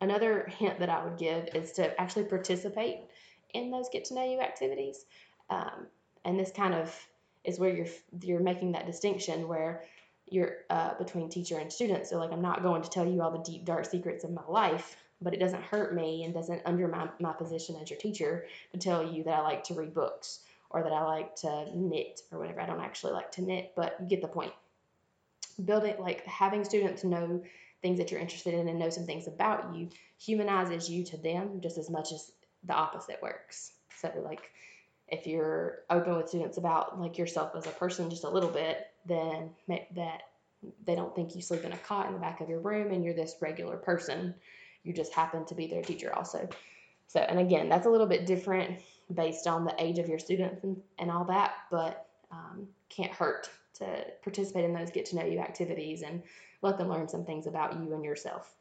Another 0.00 0.52
hint 0.58 0.80
that 0.80 0.90
I 0.90 1.04
would 1.04 1.16
give 1.16 1.48
is 1.54 1.72
to 1.72 1.98
actually 2.00 2.24
participate 2.24 2.98
in 3.54 3.70
those 3.70 3.88
get 3.88 4.06
to 4.06 4.14
know 4.14 4.24
you 4.24 4.40
activities. 4.40 5.04
Um, 5.48 5.86
and 6.24 6.38
this 6.38 6.50
kind 6.50 6.74
of 6.74 6.94
is 7.44 7.58
where 7.58 7.74
you're 7.74 7.86
you're 8.20 8.40
making 8.40 8.72
that 8.72 8.86
distinction 8.86 9.48
where 9.48 9.82
you're 10.32 10.56
uh, 10.70 10.94
between 10.94 11.28
teacher 11.28 11.58
and 11.58 11.72
student. 11.72 12.06
So 12.06 12.18
like 12.18 12.32
I'm 12.32 12.42
not 12.42 12.62
going 12.62 12.82
to 12.82 12.90
tell 12.90 13.06
you 13.06 13.22
all 13.22 13.30
the 13.30 13.50
deep 13.50 13.64
dark 13.64 13.84
secrets 13.84 14.24
of 14.24 14.32
my 14.32 14.42
life, 14.48 14.96
but 15.20 15.34
it 15.34 15.40
doesn't 15.40 15.62
hurt 15.62 15.94
me 15.94 16.24
and 16.24 16.32
doesn't 16.32 16.62
undermine 16.64 17.10
my 17.20 17.32
position 17.32 17.76
as 17.80 17.90
your 17.90 17.98
teacher 17.98 18.46
to 18.72 18.78
tell 18.78 19.12
you 19.12 19.24
that 19.24 19.34
I 19.34 19.42
like 19.42 19.64
to 19.64 19.74
read 19.74 19.94
books 19.94 20.40
or 20.70 20.82
that 20.82 20.92
I 20.92 21.04
like 21.04 21.36
to 21.36 21.66
knit 21.74 22.22
or 22.30 22.38
whatever. 22.38 22.60
I 22.60 22.66
don't 22.66 22.80
actually 22.80 23.12
like 23.12 23.30
to 23.32 23.42
knit, 23.42 23.72
but 23.76 23.96
you 24.00 24.06
get 24.06 24.22
the 24.22 24.28
point. 24.28 24.52
Building 25.62 25.96
like 25.98 26.24
having 26.26 26.64
students 26.64 27.04
know 27.04 27.42
things 27.82 27.98
that 27.98 28.10
you're 28.10 28.20
interested 28.20 28.54
in 28.54 28.68
and 28.68 28.78
know 28.78 28.90
some 28.90 29.04
things 29.04 29.26
about 29.26 29.76
you 29.76 29.90
humanizes 30.18 30.88
you 30.88 31.04
to 31.04 31.16
them 31.18 31.60
just 31.60 31.76
as 31.76 31.90
much 31.90 32.12
as 32.12 32.30
the 32.64 32.72
opposite 32.72 33.20
works. 33.20 33.72
So 34.00 34.10
like 34.24 34.50
if 35.08 35.26
you're 35.26 35.80
open 35.90 36.16
with 36.16 36.28
students 36.28 36.56
about 36.56 36.98
like 36.98 37.18
yourself 37.18 37.52
as 37.56 37.66
a 37.66 37.70
person 37.70 38.08
just 38.08 38.24
a 38.24 38.30
little 38.30 38.48
bit, 38.48 38.86
then 39.06 39.50
that 39.66 40.22
they 40.84 40.94
don't 40.94 41.14
think 41.14 41.34
you 41.34 41.42
sleep 41.42 41.64
in 41.64 41.72
a 41.72 41.78
cot 41.78 42.06
in 42.06 42.12
the 42.12 42.20
back 42.20 42.40
of 42.40 42.48
your 42.48 42.60
room 42.60 42.92
and 42.92 43.04
you're 43.04 43.14
this 43.14 43.36
regular 43.40 43.76
person. 43.76 44.34
You 44.84 44.92
just 44.92 45.12
happen 45.12 45.44
to 45.46 45.54
be 45.54 45.66
their 45.66 45.82
teacher 45.82 46.14
also. 46.14 46.48
So, 47.08 47.20
and 47.20 47.38
again, 47.38 47.68
that's 47.68 47.86
a 47.86 47.90
little 47.90 48.06
bit 48.06 48.26
different 48.26 48.80
based 49.12 49.46
on 49.46 49.64
the 49.64 49.74
age 49.78 49.98
of 49.98 50.08
your 50.08 50.18
students 50.18 50.64
and, 50.64 50.80
and 50.98 51.10
all 51.10 51.24
that, 51.24 51.54
but 51.70 52.06
um, 52.30 52.66
can't 52.88 53.12
hurt 53.12 53.50
to 53.74 54.04
participate 54.22 54.64
in 54.64 54.72
those 54.72 54.90
get 54.90 55.06
to 55.06 55.16
know 55.16 55.24
you 55.24 55.38
activities 55.38 56.02
and 56.02 56.22
let 56.62 56.78
them 56.78 56.88
learn 56.88 57.08
some 57.08 57.24
things 57.24 57.46
about 57.46 57.74
you 57.74 57.92
and 57.94 58.04
yourself. 58.04 58.54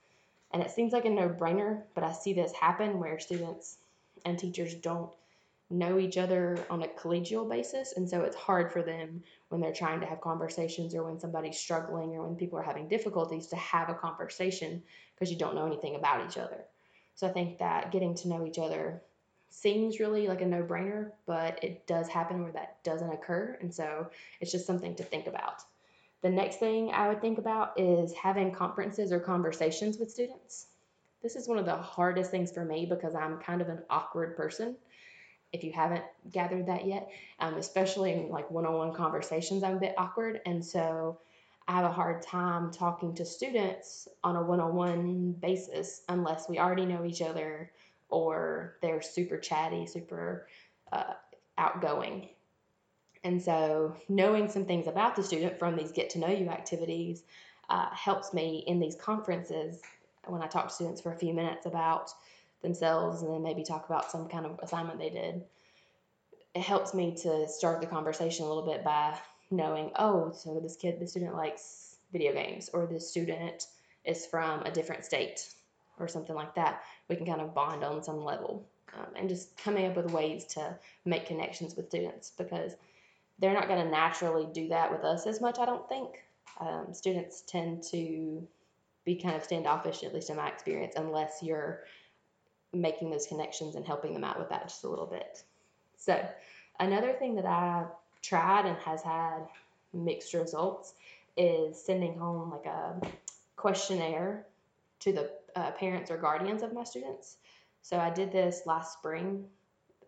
And 0.52 0.62
it 0.62 0.72
seems 0.72 0.92
like 0.92 1.06
a 1.06 1.10
no 1.10 1.30
brainer, 1.30 1.84
but 1.94 2.04
I 2.04 2.12
see 2.12 2.34
this 2.34 2.52
happen 2.52 3.00
where 3.00 3.20
students 3.20 3.78
and 4.26 4.38
teachers 4.38 4.74
don't 4.76 5.12
know 5.72 6.00
each 6.00 6.18
other 6.18 6.64
on 6.70 6.84
a 6.84 6.88
collegial 6.88 7.50
basis. 7.50 7.94
And 7.96 8.08
so 8.08 8.22
it's 8.22 8.36
hard 8.36 8.72
for 8.72 8.82
them 8.82 9.24
when 9.50 9.62
they're 9.62 9.74
trying 9.74 10.00
to 10.02 10.06
have 10.06 10.22
conversations 10.22 10.94
or 10.94 11.04
when 11.04 11.20
somebody's 11.20 11.58
struggling 11.58 12.12
or 12.12 12.28
when 12.28 12.36
people 12.36 12.60
are 12.60 12.64
having 12.64 12.88
difficulties 12.88 13.48
to 13.48 13.56
have 13.56 13.90
a 13.90 13.94
conversation 13.94 14.84
because 15.16 15.32
you 15.32 15.38
don't 15.38 15.56
know 15.56 15.66
anything 15.66 15.96
about 15.96 16.30
each 16.30 16.38
other. 16.38 16.66
So 17.16 17.28
I 17.28 17.32
think 17.32 17.58
that 17.60 17.92
getting 17.92 18.16
to 18.16 18.28
know 18.28 18.46
each 18.46 18.60
other 18.60 19.02
seems 19.50 20.00
really 20.00 20.28
like 20.28 20.42
a 20.42 20.46
no 20.46 20.64
brainer, 20.64 21.12
but 21.26 21.64
it 21.64 21.86
does 21.86 22.08
happen 22.08 22.42
where 22.42 22.54
that 22.54 22.84
doesn't 22.84 23.12
occur. 23.12 23.58
And 23.62 23.74
so 23.74 24.10
it's 24.40 24.52
just 24.52 24.66
something 24.66 24.96
to 24.96 25.04
think 25.04 25.28
about. 25.28 25.64
The 26.22 26.30
next 26.30 26.58
thing 26.58 26.92
I 26.92 27.10
would 27.10 27.22
think 27.22 27.38
about 27.38 27.80
is 27.80 28.14
having 28.14 28.52
conferences 28.52 29.12
or 29.12 29.20
conversations 29.20 29.98
with 29.98 30.12
students. 30.12 30.68
This 31.22 31.36
is 31.36 31.48
one 31.48 31.58
of 31.58 31.66
the 31.66 31.76
hardest 31.76 32.32
things 32.32 32.52
for 32.52 32.66
me 32.66 32.86
because 32.86 33.14
I'm 33.14 33.38
kind 33.40 33.62
of 33.62 33.70
an 33.70 33.84
awkward 33.90 34.36
person. 34.36 34.76
If 35.54 35.64
you 35.64 35.72
haven't 35.72 36.04
gathered 36.32 36.68
that 36.68 36.86
yet, 36.86 37.10
um, 37.40 37.56
especially 37.56 38.14
in 38.14 38.30
like 38.30 38.50
one 38.50 38.66
on 38.66 38.74
one 38.74 38.94
conversations, 38.94 39.64
I'm 39.64 39.78
a 39.78 39.80
bit 39.80 39.96
awkward. 39.98 40.42
And 40.46 40.64
so 40.64 41.20
I 41.68 41.74
have 41.74 41.86
a 41.86 41.92
hard 41.92 42.22
time 42.22 42.72
talking 42.72 43.14
to 43.16 43.26
students 43.26 44.08
on 44.24 44.36
a 44.36 44.42
one 44.42 44.60
on 44.60 44.76
one 44.76 45.34
basis 45.34 46.02
unless 46.10 46.50
we 46.50 46.60
already 46.60 46.86
know 46.86 47.06
each 47.06 47.22
other 47.22 47.72
or 48.10 48.76
they're 48.82 49.02
super 49.02 49.38
chatty, 49.38 49.86
super 49.86 50.48
uh, 50.92 51.14
outgoing. 51.58 52.30
And 53.24 53.42
so, 53.42 53.96
knowing 54.10 54.50
some 54.50 54.66
things 54.66 54.88
about 54.88 55.16
the 55.16 55.24
student 55.24 55.60
from 55.60 55.76
these 55.76 55.92
get 55.92 56.10
to 56.12 56.20
know 56.20 56.28
you 56.28 56.50
activities 56.50 57.24
uh, 57.70 57.90
helps 57.92 58.34
me 58.34 58.64
in 58.68 58.80
these 58.80 58.96
conferences 58.96 59.82
when 60.26 60.42
I 60.42 60.48
talk 60.48 60.68
to 60.68 60.74
students 60.74 61.02
for 61.02 61.12
a 61.14 61.18
few 61.18 61.34
minutes 61.34 61.66
about 61.66 62.12
themselves 62.62 63.22
and 63.22 63.34
then 63.34 63.44
maybe 63.44 63.64
talk 63.64 63.86
about 63.88 64.12
some 64.12 64.28
kind 64.28 64.46
of 64.46 64.60
assignment 64.62 65.00
they 65.00 65.10
did. 65.10 65.44
It 66.54 66.62
helps 66.62 66.94
me 66.94 67.16
to 67.24 67.48
start 67.48 67.82
the 67.82 67.88
conversation 67.88 68.46
a 68.46 68.48
little 68.48 68.66
bit 68.66 68.84
by 68.84 69.18
knowing, 69.50 69.92
oh, 69.98 70.32
so 70.34 70.60
this 70.60 70.76
kid, 70.76 71.00
the 71.00 71.08
student 71.08 71.36
likes 71.36 71.96
video 72.12 72.34
games, 72.34 72.70
or 72.74 72.86
this 72.86 73.10
student 73.10 73.68
is 74.04 74.26
from 74.26 74.62
a 74.64 74.72
different 74.72 75.06
state, 75.06 75.54
or 76.00 76.08
something 76.08 76.36
like 76.36 76.56
that. 76.56 76.84
We 77.08 77.16
can 77.16 77.26
kind 77.26 77.42
of 77.42 77.54
bond 77.54 77.84
on 77.84 78.04
some 78.04 78.24
level. 78.24 78.68
Um, 78.94 79.08
and 79.16 79.30
just 79.30 79.56
coming 79.58 79.86
up 79.86 79.96
with 79.96 80.12
ways 80.12 80.46
to 80.56 80.78
make 81.06 81.26
connections 81.26 81.76
with 81.76 81.88
students 81.88 82.34
because 82.38 82.74
they're 83.40 83.54
not 83.54 83.68
going 83.68 83.84
to 83.84 83.90
naturally 83.90 84.48
do 84.54 84.68
that 84.70 84.92
with 84.92 85.04
us 85.04 85.26
as 85.26 85.40
much, 85.40 85.60
I 85.60 85.66
don't 85.66 85.88
think. 85.88 86.24
Um, 86.60 86.88
students 86.94 87.42
tend 87.48 87.84
to 87.92 88.46
be 89.06 89.16
kind 89.16 89.36
of 89.36 89.44
standoffish, 89.44 90.04
at 90.04 90.14
least 90.14 90.30
in 90.30 90.36
my 90.36 90.48
experience, 90.48 90.94
unless 90.96 91.42
you're 91.42 91.84
making 92.74 93.10
those 93.10 93.28
connections 93.28 93.76
and 93.76 93.86
helping 93.86 94.14
them 94.14 94.24
out 94.24 94.40
with 94.40 94.50
that 94.50 94.68
just 94.68 94.84
a 94.84 94.90
little 94.90 95.06
bit. 95.06 95.44
So, 95.98 96.24
another 96.80 97.14
thing 97.14 97.36
that 97.36 97.46
I 97.46 97.86
tried 98.22 98.66
and 98.66 98.78
has 98.78 99.02
had 99.02 99.48
mixed 99.94 100.34
results 100.34 100.94
is 101.38 101.82
sending 101.82 102.18
home 102.18 102.52
like 102.52 102.66
a 102.66 102.96
questionnaire 103.56 104.46
to 105.00 105.12
the 105.12 105.32
uh, 105.56 105.72
parents 105.72 106.10
or 106.12 106.18
guardians 106.18 106.64
of 106.64 106.74
my 106.74 106.84
students. 106.84 107.38
So, 107.82 107.98
I 107.98 108.10
did 108.10 108.32
this 108.32 108.64
last 108.66 108.94
spring 108.94 109.46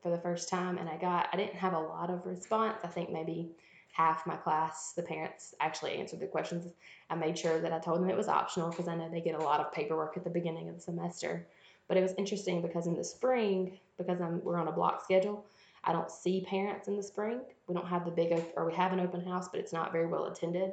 for 0.02 0.10
the 0.10 0.18
first 0.18 0.50
time 0.50 0.78
and 0.78 0.90
I 0.90 0.98
got 0.98 1.30
I 1.32 1.38
didn't 1.38 1.56
have 1.56 1.74
a 1.74 1.80
lot 1.80 2.10
of 2.10 2.26
response. 2.26 2.78
I 2.84 2.88
think 2.88 3.10
maybe 3.10 3.52
half 3.94 4.26
my 4.26 4.36
class, 4.36 4.94
the 4.94 5.04
parents 5.04 5.54
actually 5.60 5.94
answered 5.94 6.20
the 6.20 6.28
questions. 6.28 6.68
I 7.10 7.16
made 7.16 7.38
sure 7.38 7.60
that 7.62 7.72
I 7.72 7.80
told 7.80 8.02
them 8.02 8.10
it 8.10 8.18
was 8.18 8.28
optional 8.28 8.72
because 8.72 8.88
I 8.88 8.96
know 8.96 9.08
they 9.10 9.22
get 9.22 9.36
a 9.36 9.44
lot 9.44 9.60
of 9.60 9.72
paperwork 9.72 10.18
at 10.18 10.24
the 10.24 10.32
beginning 10.32 10.68
of 10.68 10.76
the 10.76 10.82
semester. 10.82 11.48
But 11.88 11.98
it 11.98 12.02
was 12.02 12.14
interesting 12.18 12.62
because 12.62 12.88
in 12.88 12.96
the 12.96 13.04
spring, 13.04 13.80
because 13.98 14.22
I'm 14.22 14.44
we're 14.44 14.58
on 14.58 14.68
a 14.68 14.72
block 14.72 15.04
schedule, 15.04 15.46
I 15.84 15.92
don't 15.92 16.10
see 16.10 16.42
parents 16.42 16.88
in 16.88 16.96
the 16.96 17.04
spring. 17.04 17.42
We 17.68 17.76
don't 17.76 17.88
have 17.88 18.06
the 18.06 18.12
big 18.12 18.32
or 18.56 18.66
we 18.66 18.74
have 18.74 18.94
an 18.94 19.00
open 19.00 19.24
house, 19.24 19.50
but 19.50 19.60
it's 19.60 19.74
not 19.74 19.92
very 19.92 20.08
well 20.08 20.26
attended. 20.26 20.72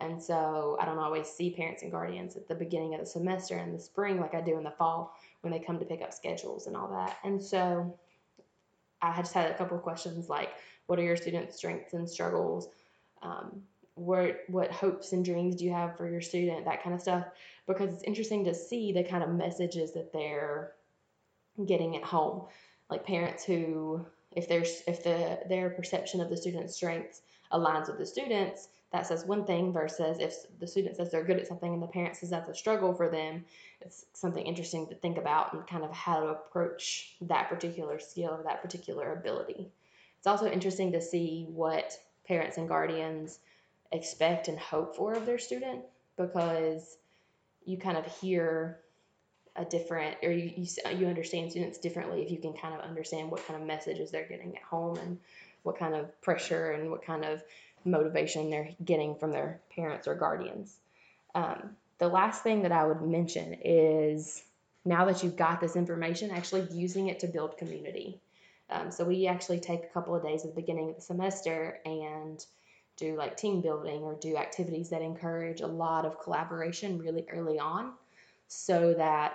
And 0.00 0.22
so 0.22 0.78
I 0.80 0.86
don't 0.86 0.98
always 0.98 1.28
see 1.28 1.50
parents 1.50 1.82
and 1.82 1.90
guardians 1.90 2.36
at 2.36 2.48
the 2.48 2.54
beginning 2.54 2.94
of 2.94 3.00
the 3.00 3.06
semester 3.06 3.58
in 3.58 3.72
the 3.72 3.78
spring 3.78 4.18
like 4.18 4.34
I 4.34 4.40
do 4.40 4.56
in 4.56 4.64
the 4.64 4.70
fall 4.70 5.14
when 5.42 5.52
they 5.52 5.58
come 5.58 5.78
to 5.78 5.84
pick 5.84 6.00
up 6.00 6.12
schedules 6.12 6.66
and 6.66 6.76
all 6.76 6.88
that. 6.88 7.18
And 7.22 7.42
so 7.42 7.98
I 9.02 9.16
just 9.18 9.34
had 9.34 9.50
a 9.50 9.54
couple 9.54 9.76
of 9.76 9.82
questions 9.82 10.28
like, 10.28 10.50
what 10.86 10.98
are 10.98 11.02
your 11.02 11.16
students' 11.16 11.56
strengths 11.56 11.92
and 11.92 12.08
struggles? 12.08 12.68
Um, 13.22 13.62
what 13.94 14.44
what 14.48 14.70
hopes 14.70 15.12
and 15.12 15.24
dreams 15.24 15.56
do 15.56 15.64
you 15.64 15.72
have 15.72 15.96
for 15.96 16.10
your 16.10 16.22
student? 16.22 16.64
That 16.64 16.82
kind 16.82 16.94
of 16.94 17.02
stuff, 17.02 17.26
because 17.72 17.94
it's 17.94 18.02
interesting 18.04 18.44
to 18.44 18.54
see 18.54 18.92
the 18.92 19.04
kind 19.04 19.22
of 19.22 19.30
messages 19.30 19.92
that 19.92 20.12
they're 20.12 20.72
getting 21.66 21.96
at 21.96 22.02
home, 22.02 22.46
like 22.88 23.04
parents 23.04 23.44
who, 23.44 24.04
if 24.34 24.48
there's 24.48 24.82
if 24.86 25.02
the 25.04 25.40
their 25.48 25.70
perception 25.70 26.20
of 26.20 26.28
the 26.28 26.36
student's 26.36 26.74
strengths 26.74 27.22
aligns 27.52 27.88
with 27.88 27.98
the 27.98 28.06
students, 28.06 28.68
that 28.92 29.06
says 29.06 29.24
one 29.24 29.44
thing 29.44 29.72
versus 29.72 30.18
if 30.18 30.34
the 30.58 30.66
student 30.66 30.96
says 30.96 31.10
they're 31.10 31.24
good 31.24 31.38
at 31.38 31.46
something 31.46 31.72
and 31.72 31.82
the 31.82 31.86
parent 31.86 32.16
says 32.16 32.30
that's 32.30 32.48
a 32.48 32.54
struggle 32.54 32.92
for 32.94 33.08
them 33.08 33.44
it's 33.80 34.04
something 34.12 34.44
interesting 34.44 34.86
to 34.88 34.94
think 34.94 35.16
about 35.16 35.52
and 35.52 35.66
kind 35.66 35.84
of 35.84 35.92
how 35.92 36.20
to 36.20 36.26
approach 36.28 37.14
that 37.22 37.48
particular 37.48 37.98
skill 37.98 38.30
or 38.30 38.42
that 38.42 38.62
particular 38.62 39.12
ability. 39.12 39.70
It's 40.18 40.26
also 40.26 40.50
interesting 40.50 40.92
to 40.92 41.00
see 41.00 41.46
what 41.48 41.96
parents 42.26 42.58
and 42.58 42.68
guardians 42.68 43.38
expect 43.90 44.48
and 44.48 44.58
hope 44.58 44.94
for 44.94 45.14
of 45.14 45.24
their 45.24 45.38
student 45.38 45.80
because 46.16 46.98
you 47.64 47.76
kind 47.76 47.96
of 47.96 48.06
hear 48.20 48.80
a 49.56 49.64
different 49.64 50.16
or 50.22 50.30
you, 50.30 50.52
you, 50.56 50.66
you 50.96 51.06
understand 51.06 51.50
students 51.50 51.78
differently 51.78 52.22
if 52.22 52.30
you 52.30 52.38
can 52.38 52.52
kind 52.52 52.74
of 52.74 52.80
understand 52.80 53.30
what 53.30 53.44
kind 53.46 53.60
of 53.60 53.66
messages 53.66 54.10
they're 54.10 54.28
getting 54.28 54.56
at 54.56 54.62
home 54.62 54.96
and 54.98 55.18
what 55.62 55.78
kind 55.78 55.94
of 55.94 56.20
pressure 56.22 56.70
and 56.70 56.90
what 56.90 57.04
kind 57.04 57.24
of 57.24 57.42
motivation 57.84 58.50
they're 58.50 58.70
getting 58.84 59.14
from 59.16 59.32
their 59.32 59.60
parents 59.74 60.06
or 60.06 60.14
guardians. 60.14 60.76
Um, 61.34 61.70
the 61.98 62.08
last 62.08 62.42
thing 62.42 62.62
that 62.62 62.72
I 62.72 62.86
would 62.86 63.02
mention 63.02 63.56
is 63.64 64.42
now 64.84 65.04
that 65.06 65.22
you've 65.22 65.36
got 65.36 65.60
this 65.60 65.76
information, 65.76 66.30
actually 66.30 66.66
using 66.72 67.08
it 67.08 67.20
to 67.20 67.26
build 67.26 67.58
community. 67.58 68.20
Um, 68.70 68.90
so 68.90 69.04
we 69.04 69.26
actually 69.26 69.60
take 69.60 69.84
a 69.84 69.88
couple 69.88 70.14
of 70.14 70.22
days 70.22 70.44
at 70.44 70.54
the 70.54 70.60
beginning 70.60 70.90
of 70.90 70.96
the 70.96 71.02
semester 71.02 71.78
and 71.84 72.44
do 73.00 73.16
like 73.16 73.36
team 73.36 73.60
building 73.60 74.02
or 74.02 74.14
do 74.14 74.36
activities 74.36 74.90
that 74.90 75.02
encourage 75.02 75.60
a 75.60 75.66
lot 75.66 76.04
of 76.04 76.20
collaboration 76.20 76.98
really 76.98 77.26
early 77.32 77.58
on 77.58 77.92
so 78.46 78.94
that 78.94 79.34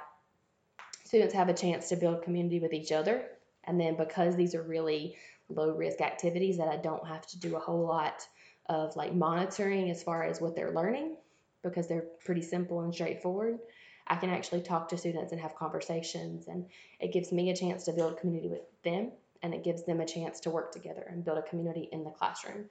students 1.03 1.33
have 1.33 1.49
a 1.49 1.53
chance 1.53 1.89
to 1.89 1.95
build 1.95 2.21
community 2.21 2.59
with 2.59 2.73
each 2.73 2.91
other. 2.91 3.25
And 3.65 3.79
then 3.79 3.97
because 3.97 4.35
these 4.35 4.55
are 4.55 4.61
really 4.61 5.15
low 5.49 5.71
risk 5.71 6.01
activities 6.01 6.57
that 6.57 6.67
I 6.67 6.77
don't 6.77 7.05
have 7.05 7.25
to 7.27 7.39
do 7.39 7.55
a 7.55 7.59
whole 7.59 7.85
lot 7.85 8.27
of 8.67 8.95
like 8.95 9.13
monitoring 9.13 9.89
as 9.89 10.03
far 10.03 10.23
as 10.23 10.39
what 10.39 10.55
they're 10.55 10.73
learning 10.73 11.17
because 11.63 11.87
they're 11.87 12.05
pretty 12.23 12.41
simple 12.41 12.81
and 12.81 12.93
straightforward. 12.93 13.57
I 14.07 14.15
can 14.17 14.29
actually 14.29 14.61
talk 14.61 14.87
to 14.89 14.97
students 14.97 15.31
and 15.31 15.41
have 15.41 15.55
conversations, 15.55 16.47
and 16.47 16.67
it 16.99 17.11
gives 17.11 17.31
me 17.31 17.49
a 17.49 17.55
chance 17.55 17.85
to 17.85 17.91
build 17.91 18.19
community 18.19 18.49
with 18.49 18.61
them, 18.83 19.11
and 19.41 19.53
it 19.53 19.63
gives 19.63 19.83
them 19.83 19.99
a 19.99 20.05
chance 20.05 20.39
to 20.41 20.51
work 20.51 20.71
together 20.71 21.05
and 21.09 21.25
build 21.25 21.39
a 21.39 21.41
community 21.41 21.89
in 21.91 22.03
the 22.03 22.11
classroom. 22.11 22.65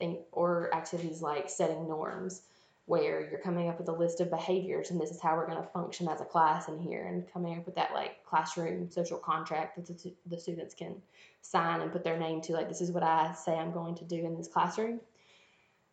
Think 0.00 0.20
or 0.32 0.74
activities 0.74 1.22
like 1.22 1.48
setting 1.48 1.86
norms, 1.86 2.42
where 2.86 3.30
you're 3.30 3.38
coming 3.38 3.68
up 3.68 3.78
with 3.78 3.88
a 3.88 3.92
list 3.92 4.20
of 4.20 4.30
behaviors, 4.30 4.90
and 4.90 5.00
this 5.00 5.12
is 5.12 5.20
how 5.20 5.36
we're 5.36 5.46
going 5.46 5.62
to 5.62 5.68
function 5.68 6.08
as 6.08 6.20
a 6.20 6.24
class 6.24 6.66
in 6.66 6.80
here, 6.80 7.06
and 7.06 7.32
coming 7.32 7.56
up 7.56 7.66
with 7.66 7.76
that 7.76 7.94
like 7.94 8.24
classroom 8.24 8.90
social 8.90 9.18
contract 9.18 9.76
that 9.76 9.86
the, 9.86 10.12
the 10.26 10.40
students 10.40 10.74
can 10.74 10.96
sign 11.42 11.80
and 11.80 11.92
put 11.92 12.02
their 12.02 12.18
name 12.18 12.40
to. 12.40 12.54
Like 12.54 12.68
this 12.68 12.80
is 12.80 12.90
what 12.90 13.04
I 13.04 13.32
say 13.34 13.52
I'm 13.56 13.72
going 13.72 13.94
to 13.94 14.04
do 14.04 14.26
in 14.26 14.36
this 14.36 14.48
classroom 14.48 15.00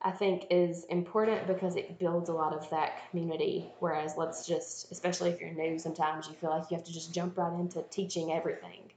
I 0.01 0.11
think 0.11 0.45
is 0.51 0.85
important 0.85 1.47
because 1.47 1.75
it 1.75 1.97
builds 1.97 2.29
a 2.29 2.33
lot 2.33 2.53
of 2.53 2.69
that 2.69 3.09
community. 3.09 3.71
Whereas, 3.79 4.15
let's 4.15 4.45
just, 4.45 4.91
especially 4.91 5.31
if 5.31 5.41
you're 5.41 5.51
new, 5.51 5.79
sometimes 5.79 6.27
you 6.27 6.35
feel 6.35 6.51
like 6.51 6.69
you 6.69 6.77
have 6.77 6.85
to 6.85 6.93
just 6.93 7.13
jump 7.13 7.37
right 7.37 7.53
into 7.53 7.81
teaching 7.89 8.31
everything, 8.31 8.91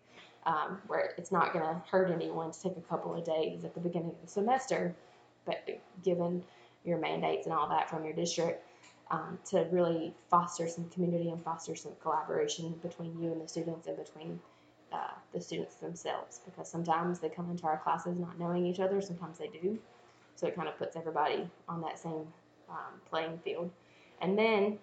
um, 0.47 0.78
where 0.87 1.12
it's 1.18 1.32
not 1.32 1.52
going 1.52 1.64
to 1.64 1.82
hurt 1.90 2.11
anyone 2.11 2.50
to 2.52 2.62
take 2.62 2.76
a 2.76 2.88
couple 2.88 3.14
of 3.14 3.25
days 3.25 3.64
at 3.64 3.75
the 3.75 3.80
beginning 3.80 4.11
of 4.11 4.20
the 4.23 4.28
semester, 4.28 4.94
but 5.44 5.66
given 6.02 6.42
your 6.85 6.99
mandates 6.99 7.47
and 7.47 7.54
all 7.54 7.68
that 7.68 7.90
from 7.90 8.04
your 8.04 8.14
district, 8.14 8.66
um, 9.11 9.38
to 9.44 9.66
really 9.70 10.14
foster 10.30 10.68
some 10.68 10.88
community 10.90 11.30
and 11.30 11.42
foster 11.42 11.75
some 11.75 11.92
collaboration 12.00 12.75
between 12.82 13.20
you 13.20 13.32
and 13.32 13.40
the 13.40 13.49
students 13.49 13.87
and 13.87 13.97
between 13.97 14.38
uh, 14.92 15.11
the 15.32 15.40
students 15.40 15.76
themselves. 15.76 16.40
Because 16.44 16.70
sometimes 16.70 17.18
they 17.18 17.28
come 17.28 17.50
into 17.50 17.64
our 17.64 17.78
classes 17.78 18.16
not 18.18 18.38
knowing 18.38 18.66
each 18.66 18.80
other, 18.80 19.00
sometimes 19.00 19.38
they 19.38 19.49
do. 19.49 19.78
So 20.37 20.47
it 20.47 20.54
kind 20.54 20.68
of 20.68 20.78
puts 20.78 20.97
everybody 20.97 21.49
on 21.68 21.80
that 21.82 21.99
same 21.99 22.26
um, 22.68 23.00
playing 23.11 23.38
field. 23.44 23.70
And 24.23 24.38
then, 24.38 24.78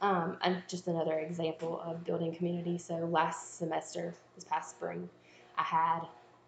um, 0.00 0.36
and 0.42 0.62
just 0.68 0.86
another 0.86 1.18
example 1.18 1.80
of 1.80 2.04
building 2.04 2.34
community. 2.34 2.78
So 2.78 2.94
last 2.94 3.58
semester, 3.58 4.14
this 4.34 4.44
past 4.44 4.70
spring, 4.70 5.08
I 5.56 5.62
had 5.62 6.00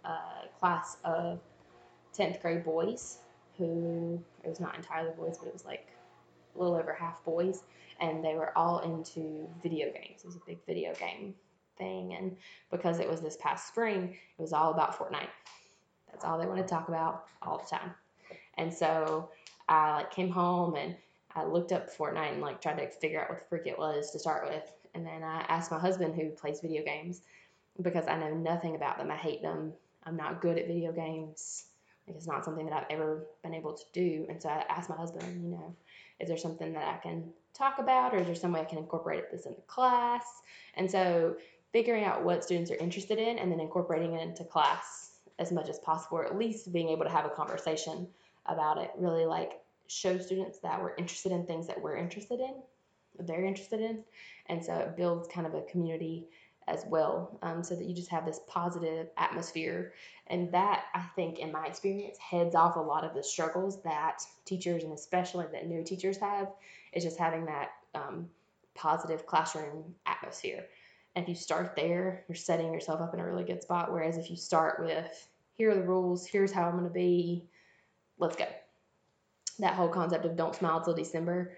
a 0.04 0.48
class 0.58 0.98
of 1.04 1.40
10th 2.16 2.40
grade 2.40 2.64
boys 2.64 3.18
who, 3.58 4.22
it 4.44 4.48
was 4.48 4.60
not 4.60 4.76
entirely 4.76 5.12
boys, 5.16 5.38
but 5.38 5.48
it 5.48 5.52
was 5.52 5.64
like 5.64 5.88
a 6.54 6.58
little 6.58 6.74
over 6.74 6.92
half 6.92 7.24
boys. 7.24 7.62
And 8.00 8.22
they 8.22 8.34
were 8.34 8.56
all 8.56 8.80
into 8.80 9.48
video 9.62 9.90
games. 9.90 10.20
It 10.22 10.26
was 10.26 10.36
a 10.36 10.46
big 10.46 10.58
video 10.66 10.92
game 10.94 11.34
thing. 11.78 12.14
And 12.14 12.36
because 12.70 13.00
it 13.00 13.08
was 13.08 13.20
this 13.20 13.36
past 13.40 13.68
spring, 13.68 14.16
it 14.38 14.42
was 14.42 14.52
all 14.52 14.72
about 14.72 14.98
Fortnite. 14.98 15.28
That's 16.10 16.24
all 16.24 16.38
they 16.38 16.46
want 16.46 16.60
to 16.60 16.66
talk 16.66 16.88
about 16.88 17.24
all 17.42 17.58
the 17.58 17.76
time. 17.76 17.92
And 18.58 18.72
so 18.72 19.30
I 19.68 19.96
like 19.96 20.10
came 20.10 20.30
home 20.30 20.76
and 20.76 20.94
I 21.36 21.44
looked 21.44 21.72
up 21.72 21.94
Fortnite 21.94 22.32
and 22.32 22.40
like 22.40 22.60
tried 22.60 22.78
to 22.78 22.88
figure 22.88 23.20
out 23.20 23.28
what 23.28 23.40
the 23.40 23.44
freak 23.48 23.66
it 23.66 23.78
was 23.78 24.10
to 24.12 24.18
start 24.18 24.48
with. 24.48 24.64
And 24.94 25.06
then 25.06 25.22
I 25.22 25.42
asked 25.48 25.70
my 25.70 25.78
husband 25.78 26.14
who 26.14 26.30
plays 26.30 26.60
video 26.60 26.82
games 26.82 27.20
because 27.82 28.06
I 28.08 28.18
know 28.18 28.34
nothing 28.34 28.74
about 28.74 28.98
them. 28.98 29.10
I 29.10 29.16
hate 29.16 29.42
them. 29.42 29.72
I'm 30.04 30.16
not 30.16 30.40
good 30.40 30.58
at 30.58 30.66
video 30.66 30.92
games. 30.92 31.66
Like 32.06 32.16
it's 32.16 32.26
not 32.26 32.44
something 32.44 32.66
that 32.66 32.74
I've 32.74 32.90
ever 32.90 33.26
been 33.42 33.54
able 33.54 33.74
to 33.74 33.84
do. 33.92 34.26
And 34.28 34.40
so 34.40 34.48
I 34.48 34.64
asked 34.68 34.88
my 34.88 34.96
husband, 34.96 35.42
you 35.42 35.50
know, 35.50 35.74
is 36.20 36.28
there 36.28 36.38
something 36.38 36.72
that 36.72 36.88
I 36.88 36.96
can 36.98 37.24
talk 37.52 37.78
about 37.78 38.14
or 38.14 38.18
is 38.18 38.26
there 38.26 38.34
some 38.34 38.52
way 38.52 38.60
I 38.60 38.64
can 38.64 38.78
incorporate 38.78 39.30
this 39.30 39.46
into 39.46 39.60
class? 39.62 40.24
And 40.74 40.90
so 40.90 41.36
figuring 41.72 42.04
out 42.04 42.24
what 42.24 42.44
students 42.44 42.70
are 42.70 42.76
interested 42.76 43.18
in 43.18 43.38
and 43.38 43.52
then 43.52 43.60
incorporating 43.60 44.14
it 44.14 44.22
into 44.22 44.44
class 44.44 45.18
as 45.38 45.52
much 45.52 45.68
as 45.68 45.78
possible, 45.80 46.18
or 46.18 46.24
at 46.24 46.38
least 46.38 46.72
being 46.72 46.88
able 46.88 47.04
to 47.04 47.10
have 47.10 47.26
a 47.26 47.30
conversation 47.30 48.08
about 48.46 48.78
it 48.78 48.90
really 48.96 49.26
like 49.26 49.60
show 49.88 50.18
students 50.18 50.58
that 50.60 50.80
we're 50.80 50.94
interested 50.96 51.32
in 51.32 51.46
things 51.46 51.66
that 51.66 51.80
we're 51.80 51.96
interested 51.96 52.40
in 52.40 52.54
they're 53.20 53.44
interested 53.44 53.80
in. 53.80 54.04
And 54.46 54.64
so 54.64 54.74
it 54.74 54.96
builds 54.96 55.28
kind 55.28 55.46
of 55.46 55.54
a 55.54 55.62
community 55.62 56.28
as 56.68 56.84
well 56.88 57.38
um, 57.42 57.62
so 57.62 57.76
that 57.76 57.84
you 57.84 57.94
just 57.94 58.10
have 58.10 58.26
this 58.26 58.40
positive 58.48 59.08
atmosphere. 59.16 59.92
And 60.28 60.50
that 60.52 60.86
i 60.94 61.00
think 61.14 61.38
in 61.38 61.52
my 61.52 61.66
experience 61.66 62.18
heads 62.18 62.56
off 62.56 62.74
a 62.74 62.80
lot 62.80 63.04
of 63.04 63.14
the 63.14 63.22
struggles 63.22 63.80
that 63.84 64.22
teachers 64.44 64.82
and 64.82 64.92
especially 64.92 65.46
that 65.52 65.68
new 65.68 65.84
teachers 65.84 66.16
have 66.18 66.48
is 66.92 67.04
just 67.04 67.18
having 67.18 67.44
that 67.46 67.70
um, 67.94 68.28
positive 68.74 69.26
classroom 69.26 69.94
atmosphere. 70.06 70.66
And 71.14 71.22
if 71.22 71.28
you 71.28 71.36
start 71.36 71.76
there 71.76 72.24
you're 72.28 72.36
setting 72.36 72.72
yourself 72.72 73.00
up 73.00 73.14
in 73.14 73.20
a 73.20 73.26
really 73.26 73.44
good 73.44 73.62
spot 73.62 73.92
whereas 73.92 74.18
if 74.18 74.28
you 74.28 74.36
start 74.36 74.80
with 74.84 75.28
here 75.54 75.70
are 75.70 75.76
the 75.76 75.82
rules 75.82 76.26
here's 76.26 76.52
how 76.52 76.64
i'm 76.64 76.72
going 76.72 76.84
to 76.84 76.90
be 76.90 77.44
let's 78.18 78.36
go. 78.36 78.46
That 79.58 79.74
whole 79.74 79.88
concept 79.88 80.24
of 80.24 80.36
don't 80.36 80.54
smile 80.54 80.82
till 80.82 80.94
December. 80.94 81.56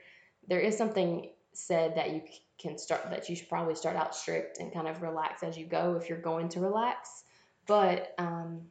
There 0.49 0.61
is 0.61 0.77
something 0.77 1.31
said 1.53 1.97
that 1.97 2.11
you 2.11 2.23
can 2.59 2.79
start 2.79 3.11
that 3.11 3.29
you 3.29 3.37
should 3.37 3.49
probably 3.49 3.75
start 3.75 3.97
out 3.97 4.15
strict 4.15 4.59
and 4.59 4.73
kind 4.73 4.89
of 4.89 5.03
relax 5.03 5.43
as 5.43 5.57
you 5.57 5.67
go 5.67 5.95
if 5.95 6.09
you're 6.09 6.21
going 6.21 6.49
to 6.51 6.61
relax. 6.61 7.25
But 7.67 8.15
um, 8.19 8.63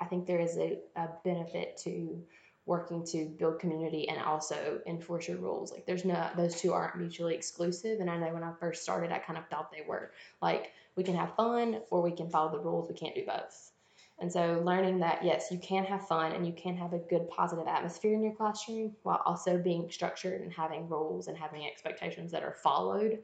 I 0.00 0.06
think 0.06 0.26
there 0.26 0.40
is 0.40 0.56
a, 0.56 0.78
a 0.96 1.08
benefit 1.24 1.76
to 1.84 2.22
working 2.66 3.04
to 3.04 3.26
build 3.26 3.58
community 3.58 4.08
and 4.08 4.18
also 4.22 4.80
enforce 4.86 5.28
your 5.28 5.36
rules. 5.36 5.70
Like 5.70 5.86
there's 5.86 6.04
no 6.04 6.28
those 6.36 6.60
two 6.60 6.72
aren't 6.72 6.96
mutually 6.96 7.34
exclusive. 7.34 8.00
And 8.00 8.10
I 8.10 8.16
know 8.16 8.32
when 8.32 8.42
I 8.42 8.52
first 8.58 8.82
started, 8.82 9.12
I 9.12 9.18
kind 9.18 9.38
of 9.38 9.46
thought 9.48 9.70
they 9.70 9.84
were. 9.86 10.12
Like 10.40 10.72
we 10.96 11.04
can 11.04 11.14
have 11.14 11.36
fun 11.36 11.80
or 11.90 12.02
we 12.02 12.12
can 12.12 12.30
follow 12.30 12.50
the 12.50 12.58
rules. 12.58 12.88
We 12.88 12.94
can't 12.94 13.14
do 13.14 13.24
both. 13.26 13.72
And 14.20 14.32
so 14.32 14.62
learning 14.64 15.00
that 15.00 15.24
yes, 15.24 15.48
you 15.50 15.58
can 15.58 15.84
have 15.84 16.06
fun 16.06 16.32
and 16.32 16.46
you 16.46 16.52
can 16.52 16.76
have 16.76 16.92
a 16.92 16.98
good 16.98 17.28
positive 17.28 17.66
atmosphere 17.66 18.14
in 18.14 18.22
your 18.22 18.34
classroom 18.34 18.94
while 19.02 19.22
also 19.26 19.58
being 19.58 19.90
structured 19.90 20.40
and 20.40 20.52
having 20.52 20.88
rules 20.88 21.26
and 21.26 21.36
having 21.36 21.66
expectations 21.66 22.30
that 22.32 22.44
are 22.44 22.56
followed. 22.62 23.18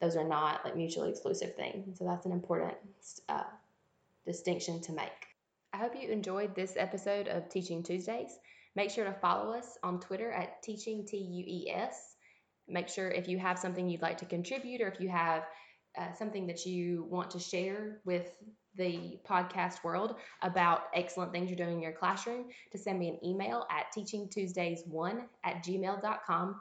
Those 0.00 0.16
are 0.16 0.28
not 0.28 0.64
like 0.64 0.76
mutually 0.76 1.10
exclusive 1.10 1.54
things. 1.54 1.98
So 1.98 2.04
that's 2.04 2.26
an 2.26 2.32
important 2.32 2.74
uh, 3.28 3.44
distinction 4.26 4.82
to 4.82 4.92
make. 4.92 5.34
I 5.72 5.78
hope 5.78 5.94
you 6.00 6.08
enjoyed 6.10 6.54
this 6.54 6.74
episode 6.76 7.26
of 7.26 7.48
Teaching 7.48 7.82
Tuesdays. 7.82 8.38
Make 8.76 8.90
sure 8.90 9.04
to 9.04 9.12
follow 9.14 9.54
us 9.54 9.78
on 9.82 9.98
Twitter 9.98 10.30
at 10.30 10.62
Teaching 10.62 11.06
T 11.06 11.16
U 11.16 11.44
E 11.46 11.70
S. 11.70 12.16
Make 12.68 12.88
sure 12.88 13.08
if 13.08 13.28
you 13.28 13.38
have 13.38 13.58
something 13.58 13.88
you'd 13.88 14.02
like 14.02 14.18
to 14.18 14.26
contribute 14.26 14.80
or 14.80 14.88
if 14.88 15.00
you 15.00 15.08
have 15.08 15.44
uh, 15.98 16.12
something 16.12 16.46
that 16.48 16.66
you 16.66 17.06
want 17.08 17.30
to 17.30 17.38
share 17.38 18.00
with 18.04 18.30
the 18.76 19.18
podcast 19.28 19.84
world 19.84 20.16
about 20.42 20.84
excellent 20.94 21.32
things 21.32 21.48
you're 21.48 21.56
doing 21.56 21.76
in 21.76 21.82
your 21.82 21.92
classroom 21.92 22.46
to 22.72 22.78
send 22.78 22.98
me 22.98 23.08
an 23.08 23.24
email 23.24 23.66
at 23.70 23.86
teachingtuesdays1 23.96 25.22
at 25.44 25.64
gmail.com. 25.64 26.60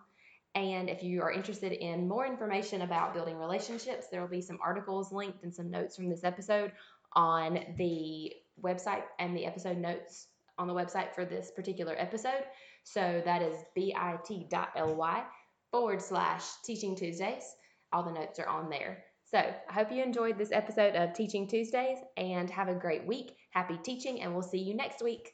And 0.55 0.89
if 0.89 1.01
you 1.01 1.21
are 1.21 1.31
interested 1.31 1.71
in 1.71 2.07
more 2.07 2.27
information 2.27 2.83
about 2.83 3.13
building 3.13 3.37
relationships, 3.37 4.07
there 4.11 4.21
will 4.21 4.27
be 4.27 4.41
some 4.41 4.59
articles 4.63 5.11
linked 5.11 5.43
and 5.43 5.53
some 5.53 5.71
notes 5.71 5.95
from 5.95 6.09
this 6.09 6.23
episode 6.23 6.71
on 7.13 7.59
the 7.77 8.33
website 8.61 9.03
and 9.19 9.35
the 9.35 9.45
episode 9.45 9.77
notes 9.77 10.27
on 10.59 10.67
the 10.67 10.73
website 10.73 11.13
for 11.15 11.25
this 11.25 11.51
particular 11.51 11.95
episode. 11.97 12.43
So 12.83 13.21
that 13.25 13.41
is 13.41 13.57
bit.ly 13.73 15.23
forward 15.71 16.01
slash 16.01 16.43
teaching 16.63 16.95
Tuesdays. 16.95 17.55
All 17.91 18.03
the 18.03 18.11
notes 18.11 18.39
are 18.39 18.47
on 18.47 18.69
there. 18.69 19.03
So 19.33 19.39
I 19.39 19.73
hope 19.73 19.91
you 19.91 20.03
enjoyed 20.03 20.37
this 20.37 20.51
episode 20.51 20.95
of 20.95 21.15
Teaching 21.15 21.47
Tuesdays 21.47 21.97
and 22.17 22.47
have 22.51 22.67
a 22.67 22.75
great 22.75 23.07
week. 23.07 23.35
Happy 23.49 23.79
teaching, 23.81 24.21
and 24.21 24.31
we'll 24.31 24.43
see 24.43 24.59
you 24.59 24.75
next 24.75 25.01
week. 25.01 25.33